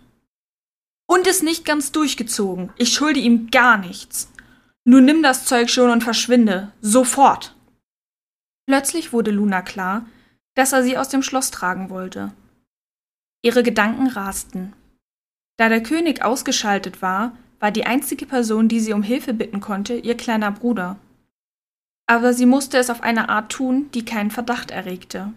[1.08, 2.72] und ist nicht ganz durchgezogen.
[2.78, 4.32] Ich schulde ihm gar nichts.
[4.84, 6.72] Nun nimm das Zeug schon und verschwinde.
[6.82, 7.56] Sofort.
[8.68, 10.06] Plötzlich wurde Luna klar,
[10.54, 12.32] dass er sie aus dem Schloss tragen wollte.
[13.42, 14.74] Ihre Gedanken rasten.
[15.58, 19.96] Da der König ausgeschaltet war, war die einzige Person, die sie um Hilfe bitten konnte,
[19.96, 21.00] ihr kleiner Bruder.
[22.08, 25.34] Aber sie musste es auf eine Art tun, die keinen Verdacht erregte.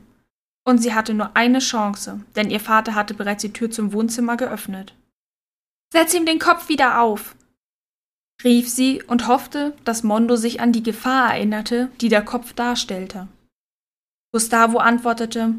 [0.64, 4.36] Und sie hatte nur eine Chance, denn ihr Vater hatte bereits die Tür zum Wohnzimmer
[4.36, 4.94] geöffnet.
[5.92, 7.34] Setz ihm den Kopf wieder auf,
[8.44, 13.28] rief sie und hoffte, dass Mondo sich an die Gefahr erinnerte, die der Kopf darstellte.
[14.32, 15.54] Gustavo antwortete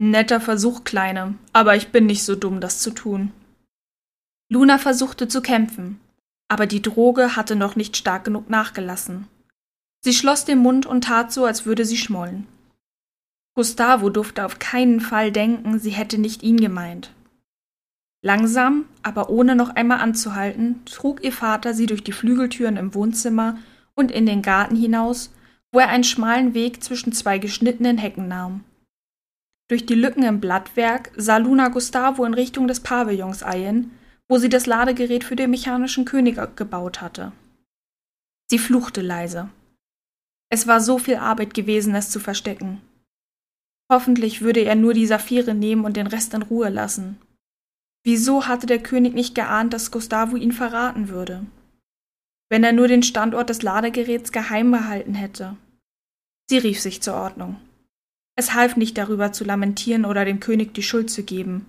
[0.00, 3.32] Netter Versuch, Kleine, aber ich bin nicht so dumm, das zu tun.
[4.50, 6.00] Luna versuchte zu kämpfen,
[6.48, 9.26] aber die Droge hatte noch nicht stark genug nachgelassen.
[10.00, 12.46] Sie schloss den Mund und tat so, als würde sie schmollen.
[13.54, 17.12] Gustavo durfte auf keinen Fall denken, sie hätte nicht ihn gemeint.
[18.22, 23.58] Langsam, aber ohne noch einmal anzuhalten, trug ihr Vater sie durch die Flügeltüren im Wohnzimmer
[23.94, 25.32] und in den Garten hinaus,
[25.72, 28.64] wo er einen schmalen Weg zwischen zwei geschnittenen Hecken nahm.
[29.68, 33.90] Durch die Lücken im Blattwerk sah Luna Gustavo in Richtung des Pavillons eilen,
[34.28, 37.32] wo sie das Ladegerät für den mechanischen König gebaut hatte.
[38.50, 39.50] Sie fluchte leise.
[40.50, 42.80] Es war so viel Arbeit gewesen, es zu verstecken.
[43.90, 47.18] Hoffentlich würde er nur die Saphire nehmen und den Rest in Ruhe lassen.
[48.04, 51.44] Wieso hatte der König nicht geahnt, dass Gustavo ihn verraten würde?
[52.50, 55.56] Wenn er nur den Standort des Ladegeräts geheim behalten hätte.
[56.48, 57.56] Sie rief sich zur Ordnung.
[58.36, 61.66] Es half nicht darüber zu lamentieren oder dem König die Schuld zu geben.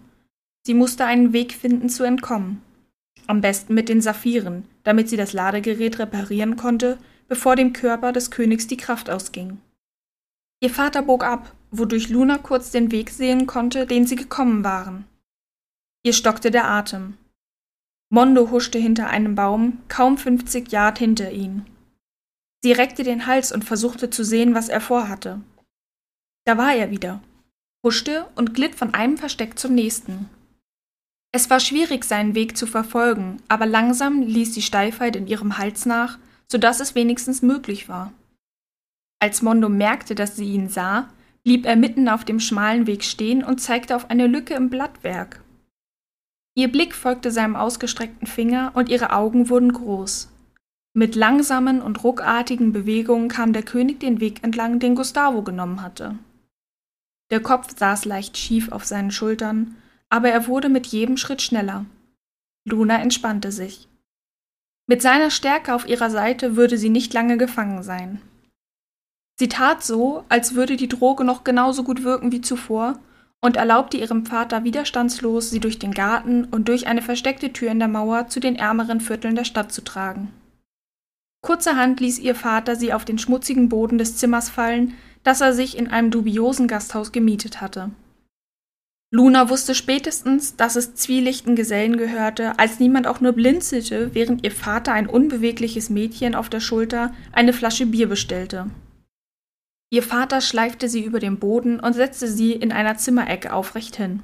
[0.65, 2.62] Sie musste einen Weg finden zu entkommen.
[3.28, 6.98] Am besten mit den Saphiren, damit sie das Ladegerät reparieren konnte,
[7.30, 9.62] bevor dem Körper des Königs die Kraft ausging.
[10.62, 15.06] Ihr Vater bog ab, wodurch Luna kurz den Weg sehen konnte, den sie gekommen waren.
[16.04, 17.18] Ihr stockte der Atem.
[18.12, 21.65] Mondo huschte hinter einem Baum, kaum fünfzig Yard hinter ihnen.
[22.63, 25.39] Sie reckte den Hals und versuchte zu sehen, was er vorhatte.
[26.46, 27.22] Da war er wieder,
[27.86, 30.30] huschte und glitt von einem Versteck zum nächsten.
[31.32, 35.86] Es war schwierig, seinen Weg zu verfolgen, aber langsam ließ die Steifheit in ihrem Hals
[35.86, 36.18] nach,
[36.52, 38.14] so dass es wenigstens möglich war.
[39.20, 41.10] Als Mondo merkte, dass sie ihn sah,
[41.44, 45.42] blieb er mitten auf dem schmalen Weg stehen und zeigte auf eine Lücke im Blattwerk.
[46.56, 50.30] Ihr Blick folgte seinem ausgestreckten Finger und ihre Augen wurden groß.
[50.94, 56.17] Mit langsamen und ruckartigen Bewegungen kam der König den Weg entlang, den Gustavo genommen hatte.
[57.30, 59.76] Der Kopf saß leicht schief auf seinen Schultern,
[60.10, 61.86] aber er wurde mit jedem Schritt schneller.
[62.65, 63.88] Luna entspannte sich.
[64.90, 68.19] Mit seiner Stärke auf ihrer Seite würde sie nicht lange gefangen sein.
[69.40, 72.98] Sie tat so, als würde die Droge noch genauso gut wirken wie zuvor
[73.40, 77.77] und erlaubte ihrem Vater widerstandslos, sie durch den Garten und durch eine versteckte Tür in
[77.77, 80.33] der Mauer zu den ärmeren Vierteln der Stadt zu tragen.
[81.46, 85.77] Kurzerhand ließ ihr Vater sie auf den schmutzigen Boden des Zimmers fallen, das er sich
[85.77, 87.92] in einem dubiosen Gasthaus gemietet hatte.
[89.12, 94.52] Luna wusste spätestens, dass es zwielichten Gesellen gehörte, als niemand auch nur blinzelte, während ihr
[94.52, 98.70] Vater ein unbewegliches Mädchen auf der Schulter eine Flasche Bier bestellte.
[99.92, 104.22] Ihr Vater schleifte sie über den Boden und setzte sie in einer Zimmerecke aufrecht hin.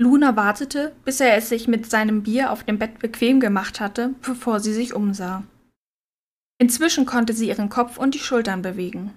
[0.00, 4.14] Luna wartete, bis er es sich mit seinem Bier auf dem Bett bequem gemacht hatte,
[4.22, 5.42] bevor sie sich umsah.
[6.58, 9.12] Inzwischen konnte sie ihren Kopf und die Schultern bewegen.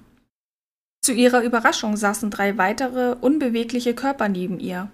[1.04, 4.92] Zu ihrer Überraschung saßen drei weitere, unbewegliche Körper neben ihr.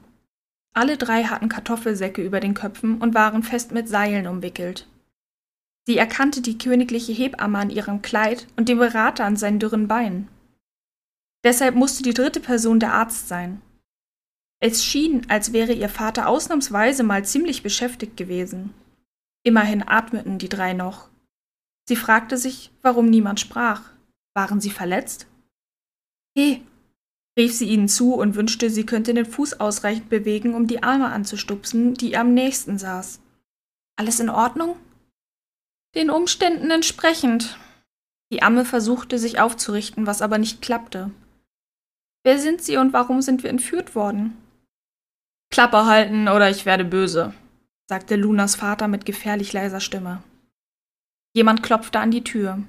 [0.74, 4.88] Alle drei hatten Kartoffelsäcke über den Köpfen und waren fest mit Seilen umwickelt.
[5.86, 10.28] Sie erkannte die königliche Hebamme an ihrem Kleid und den Berater an seinen dürren Beinen.
[11.43, 13.62] Deshalb musste die dritte Person der Arzt sein.
[14.60, 18.74] Es schien, als wäre ihr Vater ausnahmsweise mal ziemlich beschäftigt gewesen.
[19.43, 21.10] Immerhin atmeten die drei noch.
[21.88, 23.84] Sie fragte sich, warum niemand sprach.
[24.34, 25.28] Waren sie verletzt?
[26.38, 26.61] He,
[27.35, 31.07] rief sie ihnen zu und wünschte, sie könnte den Fuß ausreichend bewegen, um die Arme
[31.07, 33.19] anzustupsen, die ihr am nächsten saß.
[33.95, 34.75] Alles in Ordnung?
[35.95, 37.57] Den Umständen entsprechend.
[38.31, 41.09] Die Amme versuchte sich aufzurichten, was aber nicht klappte.
[42.23, 44.38] Wer sind Sie und warum sind wir entführt worden?
[45.49, 47.33] Klappe halten oder ich werde böse,
[47.89, 50.21] sagte Lunas Vater mit gefährlich leiser Stimme.
[51.33, 52.61] Jemand klopfte an die Tür.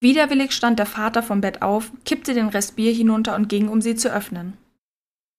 [0.00, 3.80] Widerwillig stand der Vater vom Bett auf, kippte den Rest Bier hinunter und ging, um
[3.80, 4.56] sie zu öffnen.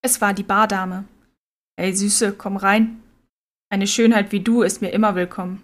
[0.02, 1.06] Es war die Bardame.
[1.78, 3.02] Ey, Süße, komm rein.
[3.70, 5.64] Eine Schönheit wie du ist mir immer willkommen.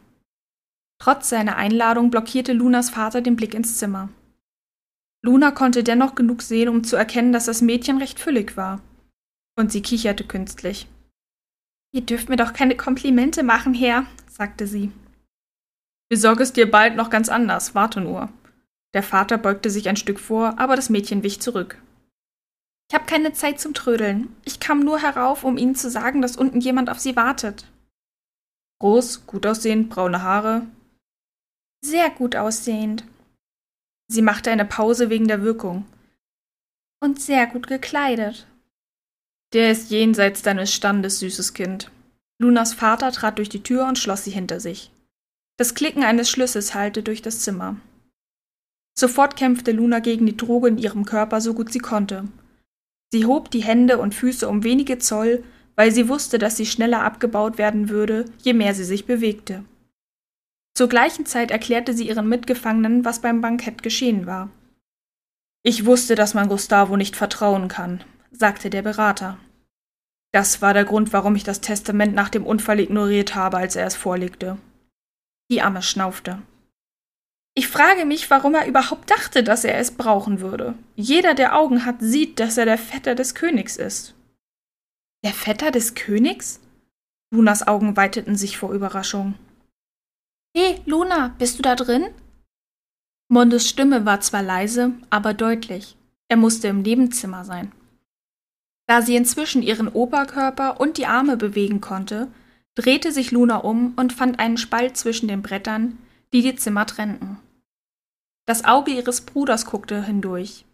[1.01, 4.09] Trotz seiner Einladung blockierte Lunas Vater den Blick ins Zimmer.
[5.21, 8.81] Luna konnte dennoch genug sehen, um zu erkennen, dass das Mädchen recht füllig war.
[9.57, 10.87] Und sie kicherte künstlich.
[11.91, 14.91] Ihr dürft mir doch keine Komplimente machen, Herr, sagte sie.
[16.09, 18.29] Besorge es dir bald noch ganz anders, warte nur.
[18.95, 21.77] Der Vater beugte sich ein Stück vor, aber das Mädchen wich zurück.
[22.89, 24.33] Ich habe keine Zeit zum Trödeln.
[24.45, 27.69] Ich kam nur herauf, um Ihnen zu sagen, dass unten jemand auf Sie wartet.
[28.79, 30.65] Groß, gut aussehend, braune Haare.
[31.83, 33.03] Sehr gut aussehend.
[34.07, 35.85] Sie machte eine Pause wegen der Wirkung.
[37.01, 38.47] Und sehr gut gekleidet.
[39.51, 41.91] Der ist jenseits deines Standes, süßes Kind.
[42.39, 44.89] Lunas Vater trat durch die Tür und schloss sie hinter sich.
[45.57, 47.75] Das Klicken eines Schlüssels hallte durch das Zimmer.
[48.97, 52.25] Sofort kämpfte Luna gegen die Droge in ihrem Körper so gut sie konnte.
[53.11, 55.43] Sie hob die Hände und Füße um wenige Zoll,
[55.75, 59.65] weil sie wusste, dass sie schneller abgebaut werden würde, je mehr sie sich bewegte.
[60.73, 64.49] Zur gleichen Zeit erklärte sie ihren Mitgefangenen, was beim Bankett geschehen war.
[65.63, 69.37] Ich wusste, dass man Gustavo nicht vertrauen kann, sagte der Berater.
[70.31, 73.87] Das war der Grund, warum ich das Testament nach dem Unfall ignoriert habe, als er
[73.87, 74.57] es vorlegte.
[75.49, 76.41] Die Amme schnaufte.
[77.57, 80.75] Ich frage mich, warum er überhaupt dachte, dass er es brauchen würde.
[80.97, 84.13] Jeder, der Augen hat, sieht, dass er der Vetter des Königs ist.
[85.23, 86.59] Der Vetter des Königs?
[87.31, 89.35] Lunas Augen weiteten sich vor Überraschung.
[90.55, 92.07] Hey, Luna, bist du da drin?
[93.29, 95.95] Mondes Stimme war zwar leise, aber deutlich.
[96.27, 97.71] Er musste im Nebenzimmer sein.
[98.85, 102.27] Da sie inzwischen ihren Oberkörper und die Arme bewegen konnte,
[102.75, 105.97] drehte sich Luna um und fand einen Spalt zwischen den Brettern,
[106.33, 107.39] die die Zimmer trennten.
[108.45, 110.65] Das Auge ihres Bruders guckte hindurch.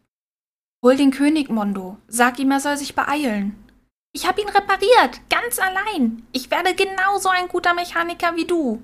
[0.84, 1.98] Hol den König, Mondo.
[2.08, 3.56] Sag ihm, er soll sich beeilen.
[4.14, 6.26] Ich hab ihn repariert, ganz allein.
[6.34, 8.82] Ich werde genauso ein guter Mechaniker wie du.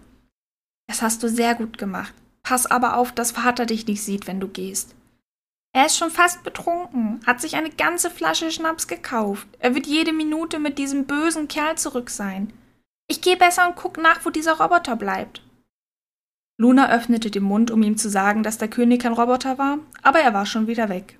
[0.87, 2.13] Das hast du sehr gut gemacht.
[2.43, 4.95] Pass aber auf, dass Vater dich nicht sieht, wenn du gehst.
[5.73, 9.47] Er ist schon fast betrunken, hat sich eine ganze Flasche Schnaps gekauft.
[9.59, 12.53] Er wird jede Minute mit diesem bösen Kerl zurück sein.
[13.09, 15.41] Ich gehe besser und guck nach, wo dieser Roboter bleibt.
[16.57, 20.19] Luna öffnete den Mund, um ihm zu sagen, dass der König kein Roboter war, aber
[20.19, 21.19] er war schon wieder weg.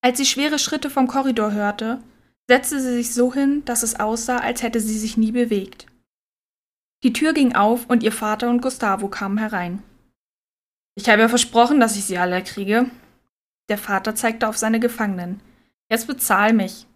[0.00, 2.00] Als sie schwere Schritte vom Korridor hörte,
[2.48, 5.86] setzte sie sich so hin, dass es aussah, als hätte sie sich nie bewegt.
[7.02, 9.82] Die Tür ging auf und ihr Vater und Gustavo kamen herein.
[10.96, 12.90] Ich habe ja versprochen, dass ich sie alle kriege.
[13.68, 15.40] Der Vater zeigte auf seine Gefangenen.
[15.90, 16.86] Jetzt bezahl mich.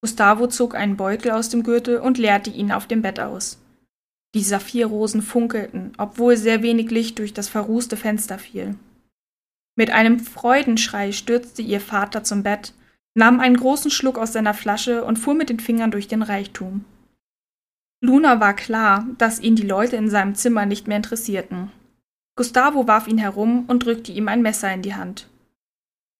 [0.00, 3.59] Gustavo zog einen Beutel aus dem Gürtel und leerte ihn auf dem Bett aus.
[4.34, 8.76] Die Saphirrosen funkelten, obwohl sehr wenig Licht durch das verrußte Fenster fiel.
[9.76, 12.74] Mit einem Freudenschrei stürzte ihr Vater zum Bett,
[13.14, 16.84] nahm einen großen Schluck aus seiner Flasche und fuhr mit den Fingern durch den Reichtum.
[18.02, 21.70] Luna war klar, dass ihn die Leute in seinem Zimmer nicht mehr interessierten.
[22.36, 25.28] Gustavo warf ihn herum und drückte ihm ein Messer in die Hand.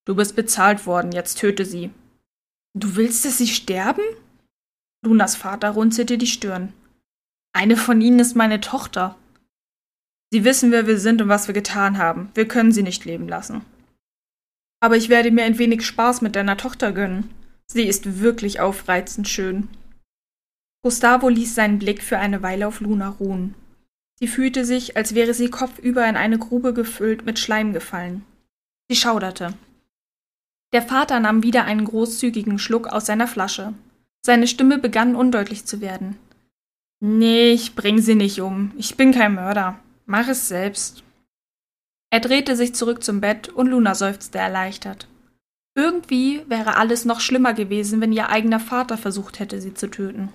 [0.04, 1.90] Du bist bezahlt worden, jetzt töte sie.
[2.74, 4.02] Du willst, dass sie sterben?
[5.02, 6.72] Lunas Vater runzelte die Stirn.
[7.52, 9.16] Eine von ihnen ist meine Tochter.
[10.32, 12.30] Sie wissen, wer wir sind und was wir getan haben.
[12.34, 13.62] Wir können sie nicht leben lassen.
[14.80, 17.30] Aber ich werde mir ein wenig Spaß mit deiner Tochter gönnen,
[17.72, 19.68] Sie ist wirklich aufreizend schön.
[20.82, 23.54] Gustavo ließ seinen Blick für eine Weile auf Luna ruhen.
[24.18, 28.24] Sie fühlte sich, als wäre sie kopfüber in eine Grube gefüllt mit Schleim gefallen.
[28.88, 29.54] Sie schauderte.
[30.72, 33.72] Der Vater nahm wieder einen großzügigen Schluck aus seiner Flasche.
[34.26, 36.18] Seine Stimme begann undeutlich zu werden.
[37.00, 38.72] Nee, ich bring sie nicht um.
[38.76, 39.78] Ich bin kein Mörder.
[40.06, 41.02] Mach es selbst.
[42.10, 45.08] Er drehte sich zurück zum Bett und Luna seufzte erleichtert.
[45.74, 50.30] Irgendwie wäre alles noch schlimmer gewesen, wenn ihr eigener Vater versucht hätte, sie zu töten.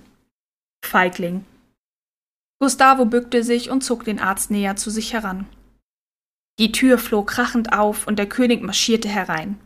[0.84, 1.44] Feigling.
[2.58, 5.46] Gustavo bückte sich und zog den Arzt näher zu sich heran.
[6.58, 9.60] Die Tür flog krachend auf und der König marschierte herein.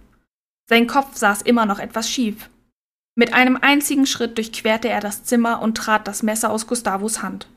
[0.68, 2.50] Sein Kopf saß immer noch etwas schief.
[3.14, 7.48] Mit einem einzigen Schritt durchquerte er das Zimmer und trat das Messer aus Gustavos Hand.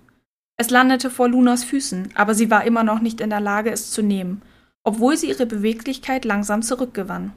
[0.58, 3.92] Es landete vor Lunas Füßen, aber sie war immer noch nicht in der Lage, es
[3.92, 4.42] zu nehmen,
[4.84, 7.34] obwohl sie ihre Beweglichkeit langsam zurückgewann.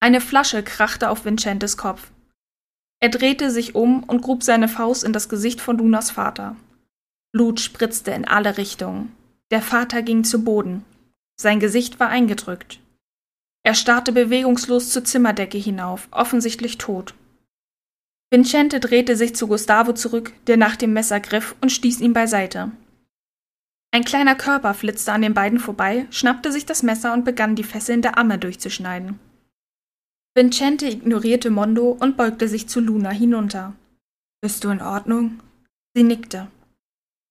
[0.00, 2.10] Eine Flasche krachte auf Vincentes Kopf.
[3.00, 6.56] Er drehte sich um und grub seine Faust in das Gesicht von Lunas Vater.
[7.32, 9.12] Blut spritzte in alle Richtungen.
[9.50, 10.84] Der Vater ging zu Boden.
[11.38, 12.80] Sein Gesicht war eingedrückt.
[13.66, 17.14] Er starrte bewegungslos zur Zimmerdecke hinauf, offensichtlich tot.
[18.30, 22.70] Vincente drehte sich zu Gustavo zurück, der nach dem Messer griff und stieß ihn beiseite.
[23.90, 27.64] Ein kleiner Körper flitzte an den beiden vorbei, schnappte sich das Messer und begann die
[27.64, 29.18] Fesseln der Amme durchzuschneiden.
[30.36, 33.74] Vincente ignorierte Mondo und beugte sich zu Luna hinunter.
[34.40, 35.40] Bist du in Ordnung?
[35.92, 36.46] Sie nickte.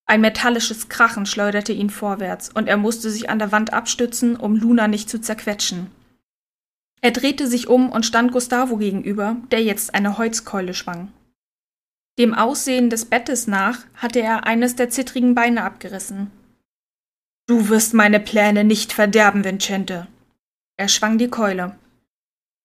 [0.06, 4.58] Ein metallisches Krachen schleuderte ihn vorwärts, und er musste sich an der Wand abstützen, um
[4.58, 5.92] Luna nicht zu zerquetschen.
[7.06, 11.10] Er drehte sich um und stand Gustavo gegenüber, der jetzt eine Holzkeule schwang.
[12.18, 16.32] Dem Aussehen des Bettes nach hatte er eines der zittrigen Beine abgerissen.
[17.46, 20.08] Du wirst meine Pläne nicht verderben, Vincente.
[20.78, 21.76] Er schwang die Keule.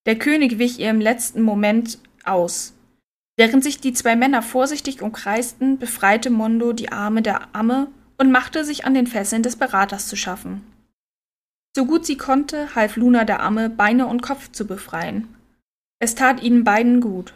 [0.07, 2.73] Der König wich ihr im letzten Moment aus.
[3.37, 8.65] Während sich die zwei Männer vorsichtig umkreisten, befreite Mondo die Arme der Amme und machte
[8.65, 10.65] sich an den Fesseln des Beraters zu schaffen.
[11.77, 15.35] So gut sie konnte, half Luna der Amme, Beine und Kopf zu befreien.
[16.01, 17.35] Es tat ihnen beiden gut.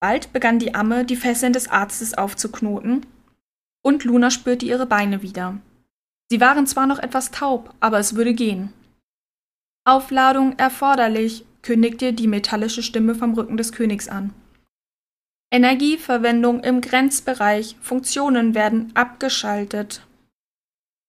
[0.00, 3.06] Bald begann die Amme, die Fesseln des Arztes aufzuknoten,
[3.82, 5.58] und Luna spürte ihre Beine wieder.
[6.30, 8.72] Sie waren zwar noch etwas taub, aber es würde gehen.
[9.84, 14.34] Aufladung erforderlich, kündigte die metallische Stimme vom Rücken des Königs an.
[15.50, 20.02] Energieverwendung im Grenzbereich, Funktionen werden abgeschaltet.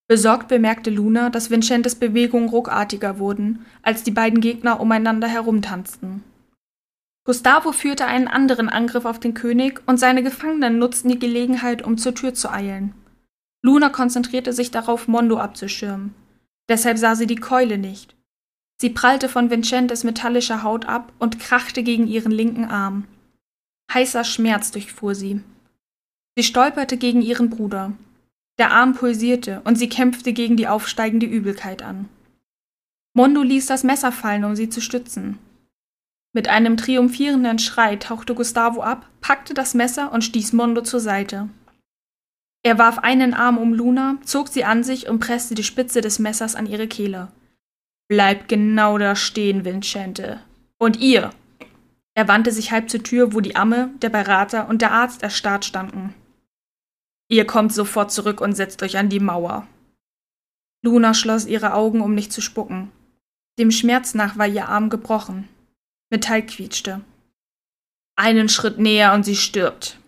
[0.10, 6.24] Besorgt bemerkte Luna, dass Vincentes Bewegungen ruckartiger wurden, als die beiden Gegner umeinander herumtanzten.
[7.26, 12.00] Gustavo führte einen anderen Angriff auf den König und seine Gefangenen nutzten die Gelegenheit, um
[12.00, 12.96] zur Tür zu eilen.
[13.62, 16.16] Luna konzentrierte sich darauf, Mondo abzuschirmen.
[16.68, 18.16] Deshalb sah sie die Keule nicht.
[18.82, 23.06] Sie prallte von Vincentes metallischer Haut ab und krachte gegen ihren linken Arm.
[23.94, 25.42] Heißer Schmerz durchfuhr sie.
[26.36, 27.94] Sie stolperte gegen ihren Bruder.
[28.60, 32.10] Der Arm pulsierte und sie kämpfte gegen die aufsteigende Übelkeit an.
[33.14, 35.40] Mondo ließ das Messer fallen, um sie zu stützen.
[36.34, 41.50] Mit einem triumphierenden Schrei tauchte Gustavo ab, packte das Messer und stieß Mondo zur Seite.
[42.62, 46.20] Er warf einen Arm um Luna, zog sie an sich und presste die Spitze des
[46.20, 47.30] Messers an ihre Kehle.
[48.10, 50.42] Bleib genau da stehen, Vincente.
[50.78, 51.32] Und ihr!
[52.14, 55.64] Er wandte sich halb zur Tür, wo die Amme, der Berater und der Arzt erstarrt
[55.64, 56.14] standen.
[57.32, 59.68] Ihr kommt sofort zurück und setzt euch an die Mauer.
[60.84, 62.92] Luna schloss ihre Augen, um nicht zu spucken.
[63.60, 65.48] Dem Schmerz nach war ihr Arm gebrochen.
[66.10, 67.02] Metall quietschte.
[68.16, 70.00] Einen Schritt näher und sie stirbt.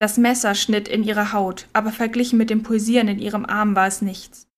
[0.00, 3.86] Das Messer schnitt in ihre Haut, aber verglichen mit dem Pulsieren in ihrem Arm war
[3.86, 4.48] es nichts.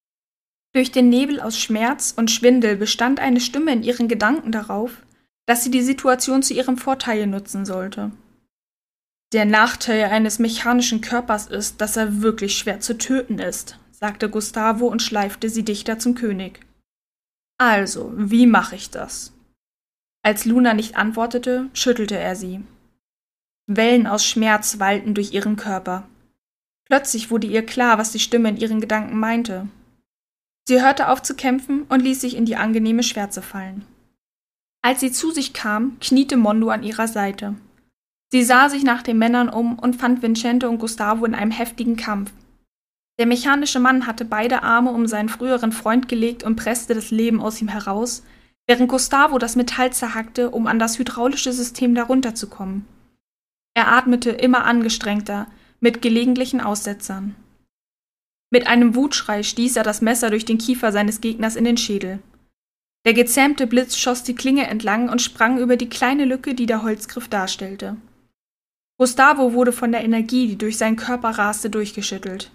[0.72, 5.02] Durch den Nebel aus Schmerz und Schwindel bestand eine Stimme in ihren Gedanken darauf,
[5.46, 8.12] dass sie die Situation zu ihrem Vorteil nutzen sollte.
[9.32, 14.86] Der Nachteil eines mechanischen Körpers ist, dass er wirklich schwer zu töten ist, sagte Gustavo
[14.86, 16.60] und schleifte sie dichter zum König.
[17.58, 19.32] Also, wie mache ich das?
[20.22, 22.62] Als Luna nicht antwortete, schüttelte er sie.
[23.66, 26.08] Wellen aus Schmerz wallten durch ihren Körper.
[26.84, 29.68] Plötzlich wurde ihr klar, was die Stimme in ihren Gedanken meinte.
[30.68, 33.84] Sie hörte auf zu kämpfen und ließ sich in die angenehme Schwärze fallen.
[34.82, 37.56] Als sie zu sich kam, kniete Mondo an ihrer Seite.
[38.32, 41.96] Sie sah sich nach den Männern um und fand Vincente und Gustavo in einem heftigen
[41.96, 42.32] Kampf.
[43.18, 47.40] Der mechanische Mann hatte beide Arme um seinen früheren Freund gelegt und presste das Leben
[47.40, 48.24] aus ihm heraus,
[48.66, 52.86] während Gustavo das Metall zerhackte, um an das hydraulische System darunter zu kommen.
[53.74, 55.46] Er atmete immer angestrengter,
[55.80, 57.36] mit gelegentlichen Aussetzern.
[58.50, 62.20] Mit einem Wutschrei stieß er das Messer durch den Kiefer seines Gegners in den Schädel.
[63.04, 66.82] Der gezähmte Blitz schoss die Klinge entlang und sprang über die kleine Lücke, die der
[66.82, 67.96] Holzgriff darstellte.
[68.98, 72.50] Gustavo wurde von der Energie, die durch seinen Körper raste, durchgeschüttelt.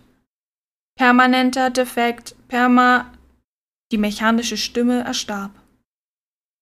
[0.97, 3.11] Permanenter Defekt, Perma.
[3.91, 5.51] Die mechanische Stimme erstarb.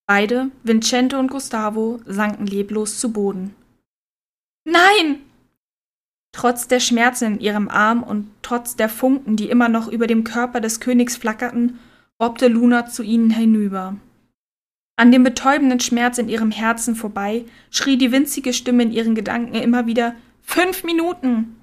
[0.06, 3.54] Beide, Vincente und Gustavo, sanken leblos zu Boden.
[4.64, 5.22] Nein!
[6.32, 10.24] Trotz der Schmerzen in ihrem Arm und trotz der Funken, die immer noch über dem
[10.24, 11.78] Körper des Königs flackerten,
[12.20, 13.96] robbte Luna zu ihnen hinüber.
[15.00, 19.54] An dem betäubenden Schmerz in ihrem Herzen vorbei schrie die winzige Stimme in ihren Gedanken
[19.54, 21.56] immer wieder Fünf Minuten.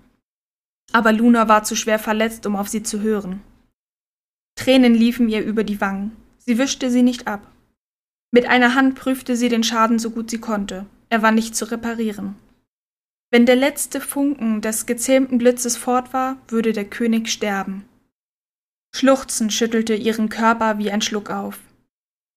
[0.92, 3.42] Aber Luna war zu schwer verletzt, um auf sie zu hören.
[4.56, 6.14] Tränen liefen ihr über die Wangen.
[6.40, 7.46] Sie wischte sie nicht ab.
[8.32, 10.88] Mit einer Hand prüfte sie den Schaden so gut sie konnte.
[11.10, 12.38] Er war nicht zu reparieren.
[13.30, 17.86] Wenn der letzte Funken des gezähmten Blitzes fort war, würde der König sterben.
[18.96, 21.60] Schluchzen schüttelte ihren Körper wie ein Schluck auf.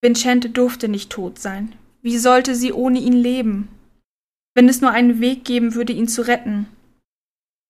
[0.02, 1.74] Vincente durfte nicht tot sein.
[2.02, 3.68] Wie sollte sie ohne ihn leben?
[4.54, 6.66] Wenn es nur einen Weg geben würde, ihn zu retten.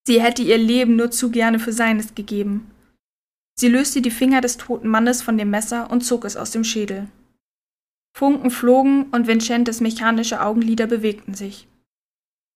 [0.07, 2.71] Sie hätte ihr Leben nur zu gerne für seines gegeben.
[3.55, 6.63] Sie löste die Finger des toten Mannes von dem Messer und zog es aus dem
[6.63, 7.07] Schädel.
[8.17, 11.67] Funken flogen und Vincentes mechanische Augenlider bewegten sich.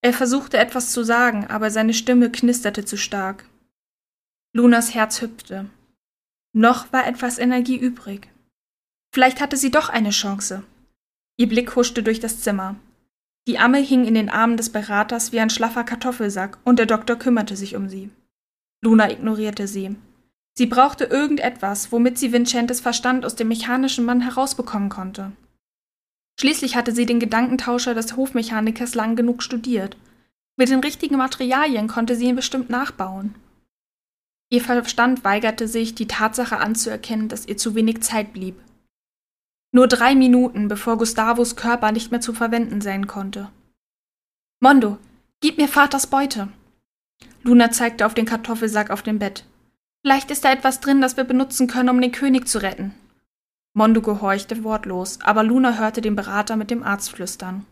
[0.02, 3.46] Er versuchte etwas zu sagen, aber seine Stimme knisterte zu stark.
[4.54, 5.70] Lunas Herz hüpfte.
[6.54, 8.30] Noch war etwas Energie übrig.
[9.16, 10.64] Vielleicht hatte sie doch eine Chance.
[11.38, 12.76] Ihr Blick huschte durch das Zimmer.
[13.48, 17.16] Die Amme hing in den Armen des Beraters wie ein schlaffer Kartoffelsack und der Doktor
[17.16, 18.10] kümmerte sich um sie.
[18.82, 19.96] Luna ignorierte sie.
[20.58, 25.32] Sie brauchte irgendetwas, womit sie Vincentes Verstand aus dem mechanischen Mann herausbekommen konnte.
[26.38, 29.96] Schließlich hatte sie den Gedankentauscher des Hofmechanikers lang genug studiert.
[30.58, 33.34] Mit den richtigen Materialien konnte sie ihn bestimmt nachbauen.
[34.50, 38.58] Ihr Verstand weigerte sich, die Tatsache anzuerkennen, dass ihr zu wenig Zeit blieb.
[39.76, 43.50] Nur drei Minuten, bevor Gustavos Körper nicht mehr zu verwenden sein konnte.
[44.62, 44.98] Mondo,
[45.42, 46.48] gib mir Vaters Beute.
[47.44, 49.44] Luna zeigte auf den Kartoffelsack auf dem Bett.
[50.02, 52.94] Vielleicht ist da etwas drin, das wir benutzen können, um den König zu retten.
[53.74, 57.66] Mondo gehorchte wortlos, aber Luna hörte den Berater mit dem Arzt flüstern.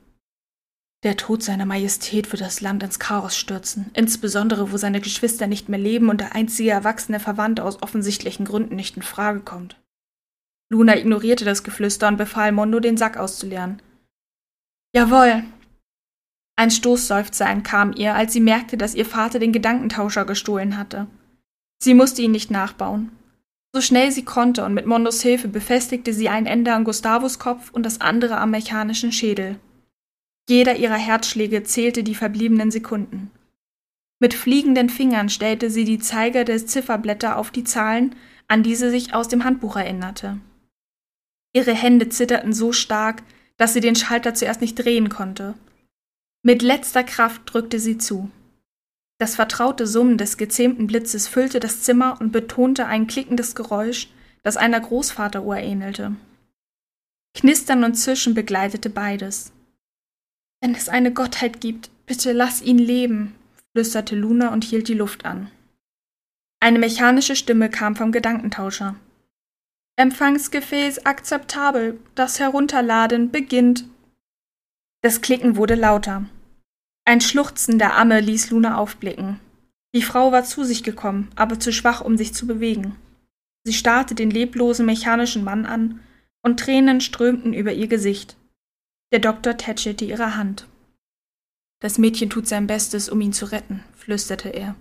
[1.03, 5.69] Der Tod seiner Majestät wird das Land ins Chaos stürzen, insbesondere wo seine Geschwister nicht
[5.69, 9.77] mehr leben und der einzige erwachsene Verwandte aus offensichtlichen Gründen nicht in Frage kommt.
[10.73, 13.79] Luna ignorierte das Geflüster und befahl Mondo, den Sack auszuleeren.
[14.95, 15.43] Jawohl.
[16.55, 21.05] Ein Stoßseufzer entkam ihr, als sie merkte, dass ihr Vater den Gedankentauscher gestohlen hatte.
[21.81, 23.11] Sie musste ihn nicht nachbauen.
[23.71, 27.71] So schnell sie konnte und mit Mondos Hilfe befestigte sie ein Ende an Gustavos Kopf
[27.71, 29.59] und das andere am mechanischen Schädel.
[30.49, 33.31] Jeder ihrer Herzschläge zählte die verbliebenen Sekunden.
[34.19, 38.15] Mit fliegenden Fingern stellte sie die Zeiger der Zifferblätter auf die Zahlen,
[38.47, 40.39] an die sie sich aus dem Handbuch erinnerte.
[41.53, 43.23] Ihre Hände zitterten so stark,
[43.57, 45.53] dass sie den Schalter zuerst nicht drehen konnte.
[46.41, 48.29] Mit letzter Kraft drückte sie zu.
[49.19, 54.09] Das vertraute Summen des gezähmten Blitzes füllte das Zimmer und betonte ein klickendes Geräusch,
[54.41, 56.15] das einer Großvateruhr ähnelte.
[57.35, 59.53] Knistern und Zischen begleitete beides.
[60.61, 63.35] Wenn es eine Gottheit gibt, bitte lass ihn leben,
[63.71, 65.49] flüsterte Luna und hielt die Luft an.
[66.59, 68.95] Eine mechanische Stimme kam vom Gedankentauscher.
[69.95, 71.99] Empfangsgefäß akzeptabel.
[72.15, 73.85] Das Herunterladen beginnt.
[75.01, 76.25] Das Klicken wurde lauter.
[77.05, 79.39] Ein Schluchzen der Amme ließ Luna aufblicken.
[79.93, 82.95] Die Frau war zu sich gekommen, aber zu schwach, um sich zu bewegen.
[83.65, 85.99] Sie starrte den leblosen mechanischen Mann an,
[86.41, 88.35] und Tränen strömten über ihr Gesicht.
[89.11, 90.67] Der Doktor tätschelte ihre Hand.
[91.79, 94.75] Das Mädchen tut sein Bestes, um ihn zu retten, flüsterte er.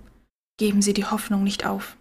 [0.59, 1.97] Geben Sie die Hoffnung nicht auf.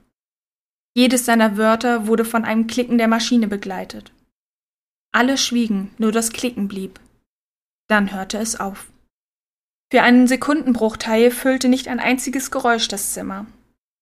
[0.93, 4.11] Jedes seiner Wörter wurde von einem Klicken der Maschine begleitet.
[5.13, 6.99] Alle schwiegen, nur das Klicken blieb.
[7.87, 8.87] Dann hörte es auf.
[9.91, 13.45] Für einen Sekundenbruchteil füllte nicht ein einziges Geräusch das Zimmer,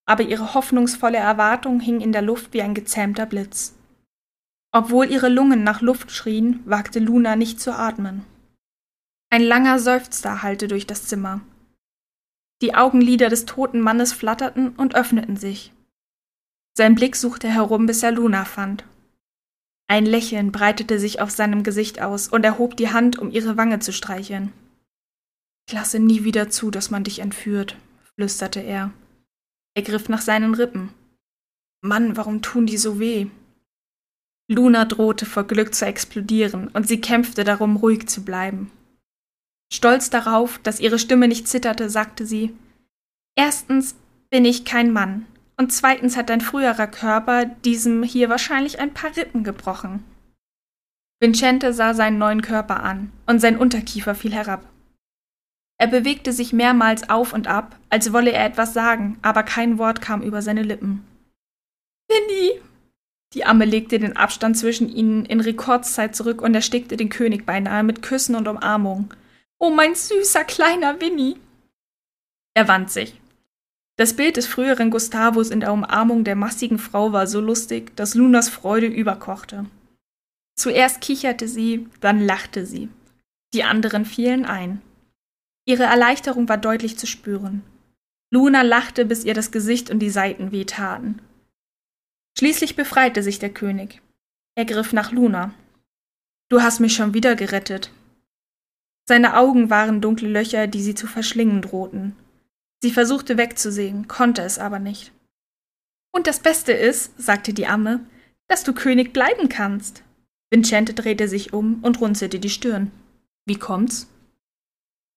[0.06, 3.76] aber ihre hoffnungsvolle Erwartung hing in der Luft wie ein gezähmter Blitz.
[4.72, 8.24] Obwohl ihre Lungen nach Luft schrien, wagte Luna nicht zu atmen.
[9.32, 11.42] Ein langer Seufzer hallte durch das Zimmer.
[12.62, 15.72] Die Augenlider des toten Mannes flatterten und öffneten sich.
[16.80, 18.86] Sein Blick suchte herum, bis er Luna fand.
[19.88, 23.58] Ein Lächeln breitete sich auf seinem Gesicht aus, und er hob die Hand, um ihre
[23.58, 24.54] Wange zu streicheln.
[25.68, 27.76] Ich lasse nie wieder zu, dass man dich entführt,
[28.16, 28.94] flüsterte er.
[29.74, 30.94] Er griff nach seinen Rippen.
[31.82, 33.28] Mann, warum tun die so weh?
[34.48, 38.72] Luna drohte vor Glück zu explodieren, und sie kämpfte darum, ruhig zu bleiben.
[39.70, 42.56] Stolz darauf, dass ihre Stimme nicht zitterte, sagte sie
[43.36, 43.96] Erstens
[44.30, 45.26] bin ich kein Mann,
[45.60, 50.06] und zweitens hat dein früherer Körper diesem hier wahrscheinlich ein paar Rippen gebrochen.
[51.20, 54.66] Vincente sah seinen neuen Körper an und sein Unterkiefer fiel herab.
[55.78, 60.00] Er bewegte sich mehrmals auf und ab, als wolle er etwas sagen, aber kein Wort
[60.02, 61.06] kam über seine Lippen.
[62.10, 62.62] Winnie!
[63.34, 67.84] Die Amme legte den Abstand zwischen ihnen in Rekordzeit zurück und erstickte den König beinahe
[67.84, 69.10] mit Küssen und Umarmungen.
[69.60, 71.36] Oh, mein süßer kleiner Winnie!
[72.56, 73.20] Er wand sich.
[74.00, 78.16] Das Bild des früheren Gustavus in der Umarmung der massigen Frau war so lustig, dass
[78.16, 79.66] Lunas Freude überkochte.
[80.56, 82.88] Zuerst kicherte sie, dann lachte sie.
[83.54, 84.82] Die anderen fielen ein.
[85.66, 87.62] Ihre Erleichterung war deutlich zu spüren.
[88.32, 91.22] Luna lachte, bis ihr das Gesicht und die Seiten wehtaten.
[92.38, 94.02] Schließlich befreite sich der König.
[94.56, 95.54] Er griff nach Luna.
[96.48, 97.92] Du hast mich schon wieder gerettet.
[99.10, 102.16] Seine Augen waren dunkle Löcher, die sie zu verschlingen drohten.
[102.82, 105.12] Sie versuchte wegzusehen, konnte es aber nicht.
[106.12, 108.00] Und das Beste ist, sagte die Amme,
[108.48, 110.04] dass du König bleiben kannst.
[110.50, 112.92] Vincente drehte sich um und runzelte die Stirn.
[113.46, 114.08] Wie kommt's?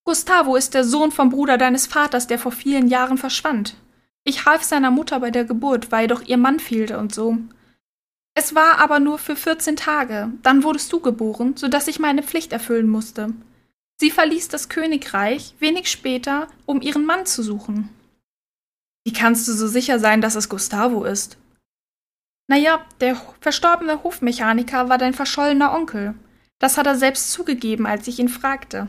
[0.04, 3.76] Gustavo ist der Sohn vom Bruder deines Vaters, der vor vielen Jahren verschwand.
[4.24, 7.38] Ich half seiner Mutter bei der Geburt, weil doch ihr Mann fehlte und so.
[8.34, 10.30] Es war aber nur für 14 Tage.
[10.42, 13.32] Dann wurdest du geboren, so dass ich meine Pflicht erfüllen musste.
[14.02, 17.88] Sie verließ das Königreich wenig später, um ihren Mann zu suchen.
[19.04, 21.36] Wie kannst du so sicher sein, dass es Gustavo ist?
[22.48, 26.16] Naja, der verstorbene Hofmechaniker war dein verschollener Onkel.
[26.58, 28.88] Das hat er selbst zugegeben, als ich ihn fragte.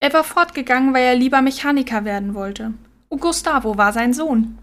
[0.00, 2.74] Er war fortgegangen, weil er lieber Mechaniker werden wollte.
[3.08, 4.58] Und Gustavo war sein Sohn.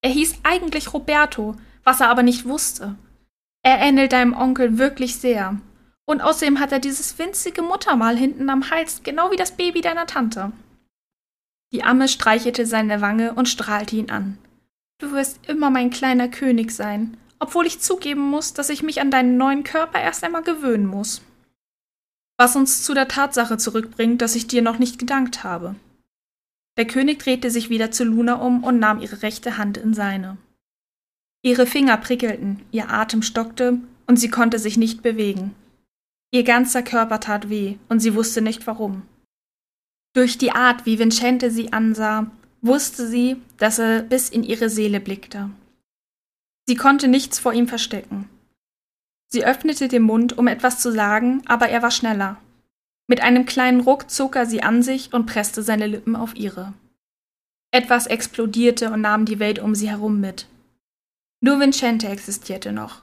[0.00, 1.54] Er hieß eigentlich Roberto,
[1.84, 2.96] was er aber nicht wusste.
[3.62, 5.60] Er ähnelt deinem Onkel wirklich sehr.
[6.12, 10.06] Und außerdem hat er dieses winzige Muttermal hinten am Hals, genau wie das Baby deiner
[10.06, 10.52] Tante.
[11.72, 14.36] Die Amme streichelte seine Wange und strahlte ihn an.
[14.98, 19.10] Du wirst immer mein kleiner König sein, obwohl ich zugeben muss, dass ich mich an
[19.10, 21.22] deinen neuen Körper erst einmal gewöhnen muss.
[22.36, 25.76] Was uns zu der Tatsache zurückbringt, dass ich dir noch nicht gedankt habe.
[26.76, 30.36] Der König drehte sich wieder zu Luna um und nahm ihre rechte Hand in seine.
[31.40, 35.54] Ihre Finger prickelten, ihr Atem stockte und sie konnte sich nicht bewegen.
[36.32, 39.02] Ihr ganzer Körper tat weh und sie wusste nicht warum.
[40.14, 42.30] Durch die Art, wie Vincente sie ansah,
[42.62, 45.50] wusste sie, dass er bis in ihre Seele blickte.
[46.66, 48.28] Sie konnte nichts vor ihm verstecken.
[49.28, 52.40] Sie öffnete den Mund, um etwas zu sagen, aber er war schneller.
[53.08, 56.72] Mit einem kleinen Ruck zog er sie an sich und presste seine Lippen auf ihre.
[57.72, 60.46] Etwas explodierte und nahm die Welt um sie herum mit.
[61.40, 63.02] Nur Vincente existierte noch.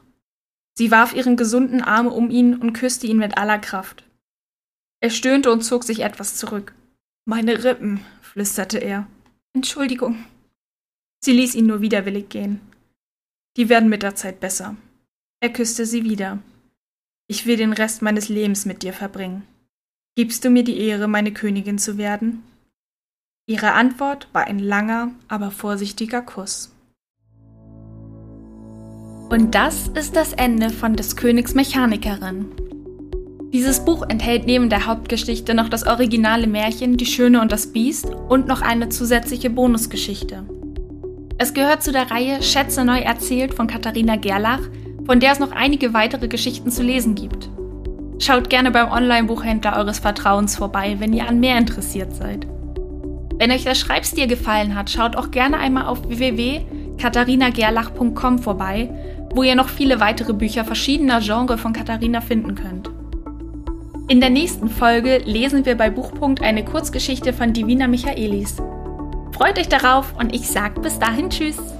[0.77, 4.03] Sie warf ihren gesunden Arm um ihn und küsste ihn mit aller Kraft.
[5.01, 6.73] Er stöhnte und zog sich etwas zurück.
[7.25, 9.07] Meine Rippen, flüsterte er.
[9.53, 10.25] Entschuldigung.
[11.23, 12.61] Sie ließ ihn nur widerwillig gehen.
[13.57, 14.75] Die werden mit der Zeit besser.
[15.41, 16.39] Er küsste sie wieder.
[17.27, 19.45] Ich will den Rest meines Lebens mit dir verbringen.
[20.15, 22.43] Gibst du mir die Ehre, meine Königin zu werden?
[23.47, 26.71] Ihre Antwort war ein langer, aber vorsichtiger Kuss.
[29.29, 32.47] Und das ist das Ende von des Königs Mechanikerin.
[33.53, 38.07] Dieses Buch enthält neben der Hauptgeschichte noch das originale Märchen Die Schöne und das Biest
[38.27, 40.43] und noch eine zusätzliche Bonusgeschichte.
[41.37, 44.61] Es gehört zu der Reihe Schätze neu erzählt von Katharina Gerlach,
[45.05, 47.49] von der es noch einige weitere Geschichten zu lesen gibt.
[48.19, 52.47] Schaut gerne beim Online-Buchhändler eures Vertrauens vorbei, wenn ihr an mehr interessiert seid.
[53.37, 58.89] Wenn euch das Schreibstil gefallen hat, schaut auch gerne einmal auf www.katharinagerlach.com vorbei,
[59.33, 62.89] wo ihr noch viele weitere Bücher verschiedener Genres von Katharina finden könnt.
[64.07, 68.57] In der nächsten Folge lesen wir bei Buchpunkt eine Kurzgeschichte von Divina Michaelis.
[69.31, 71.78] Freut euch darauf und ich sag bis dahin Tschüss!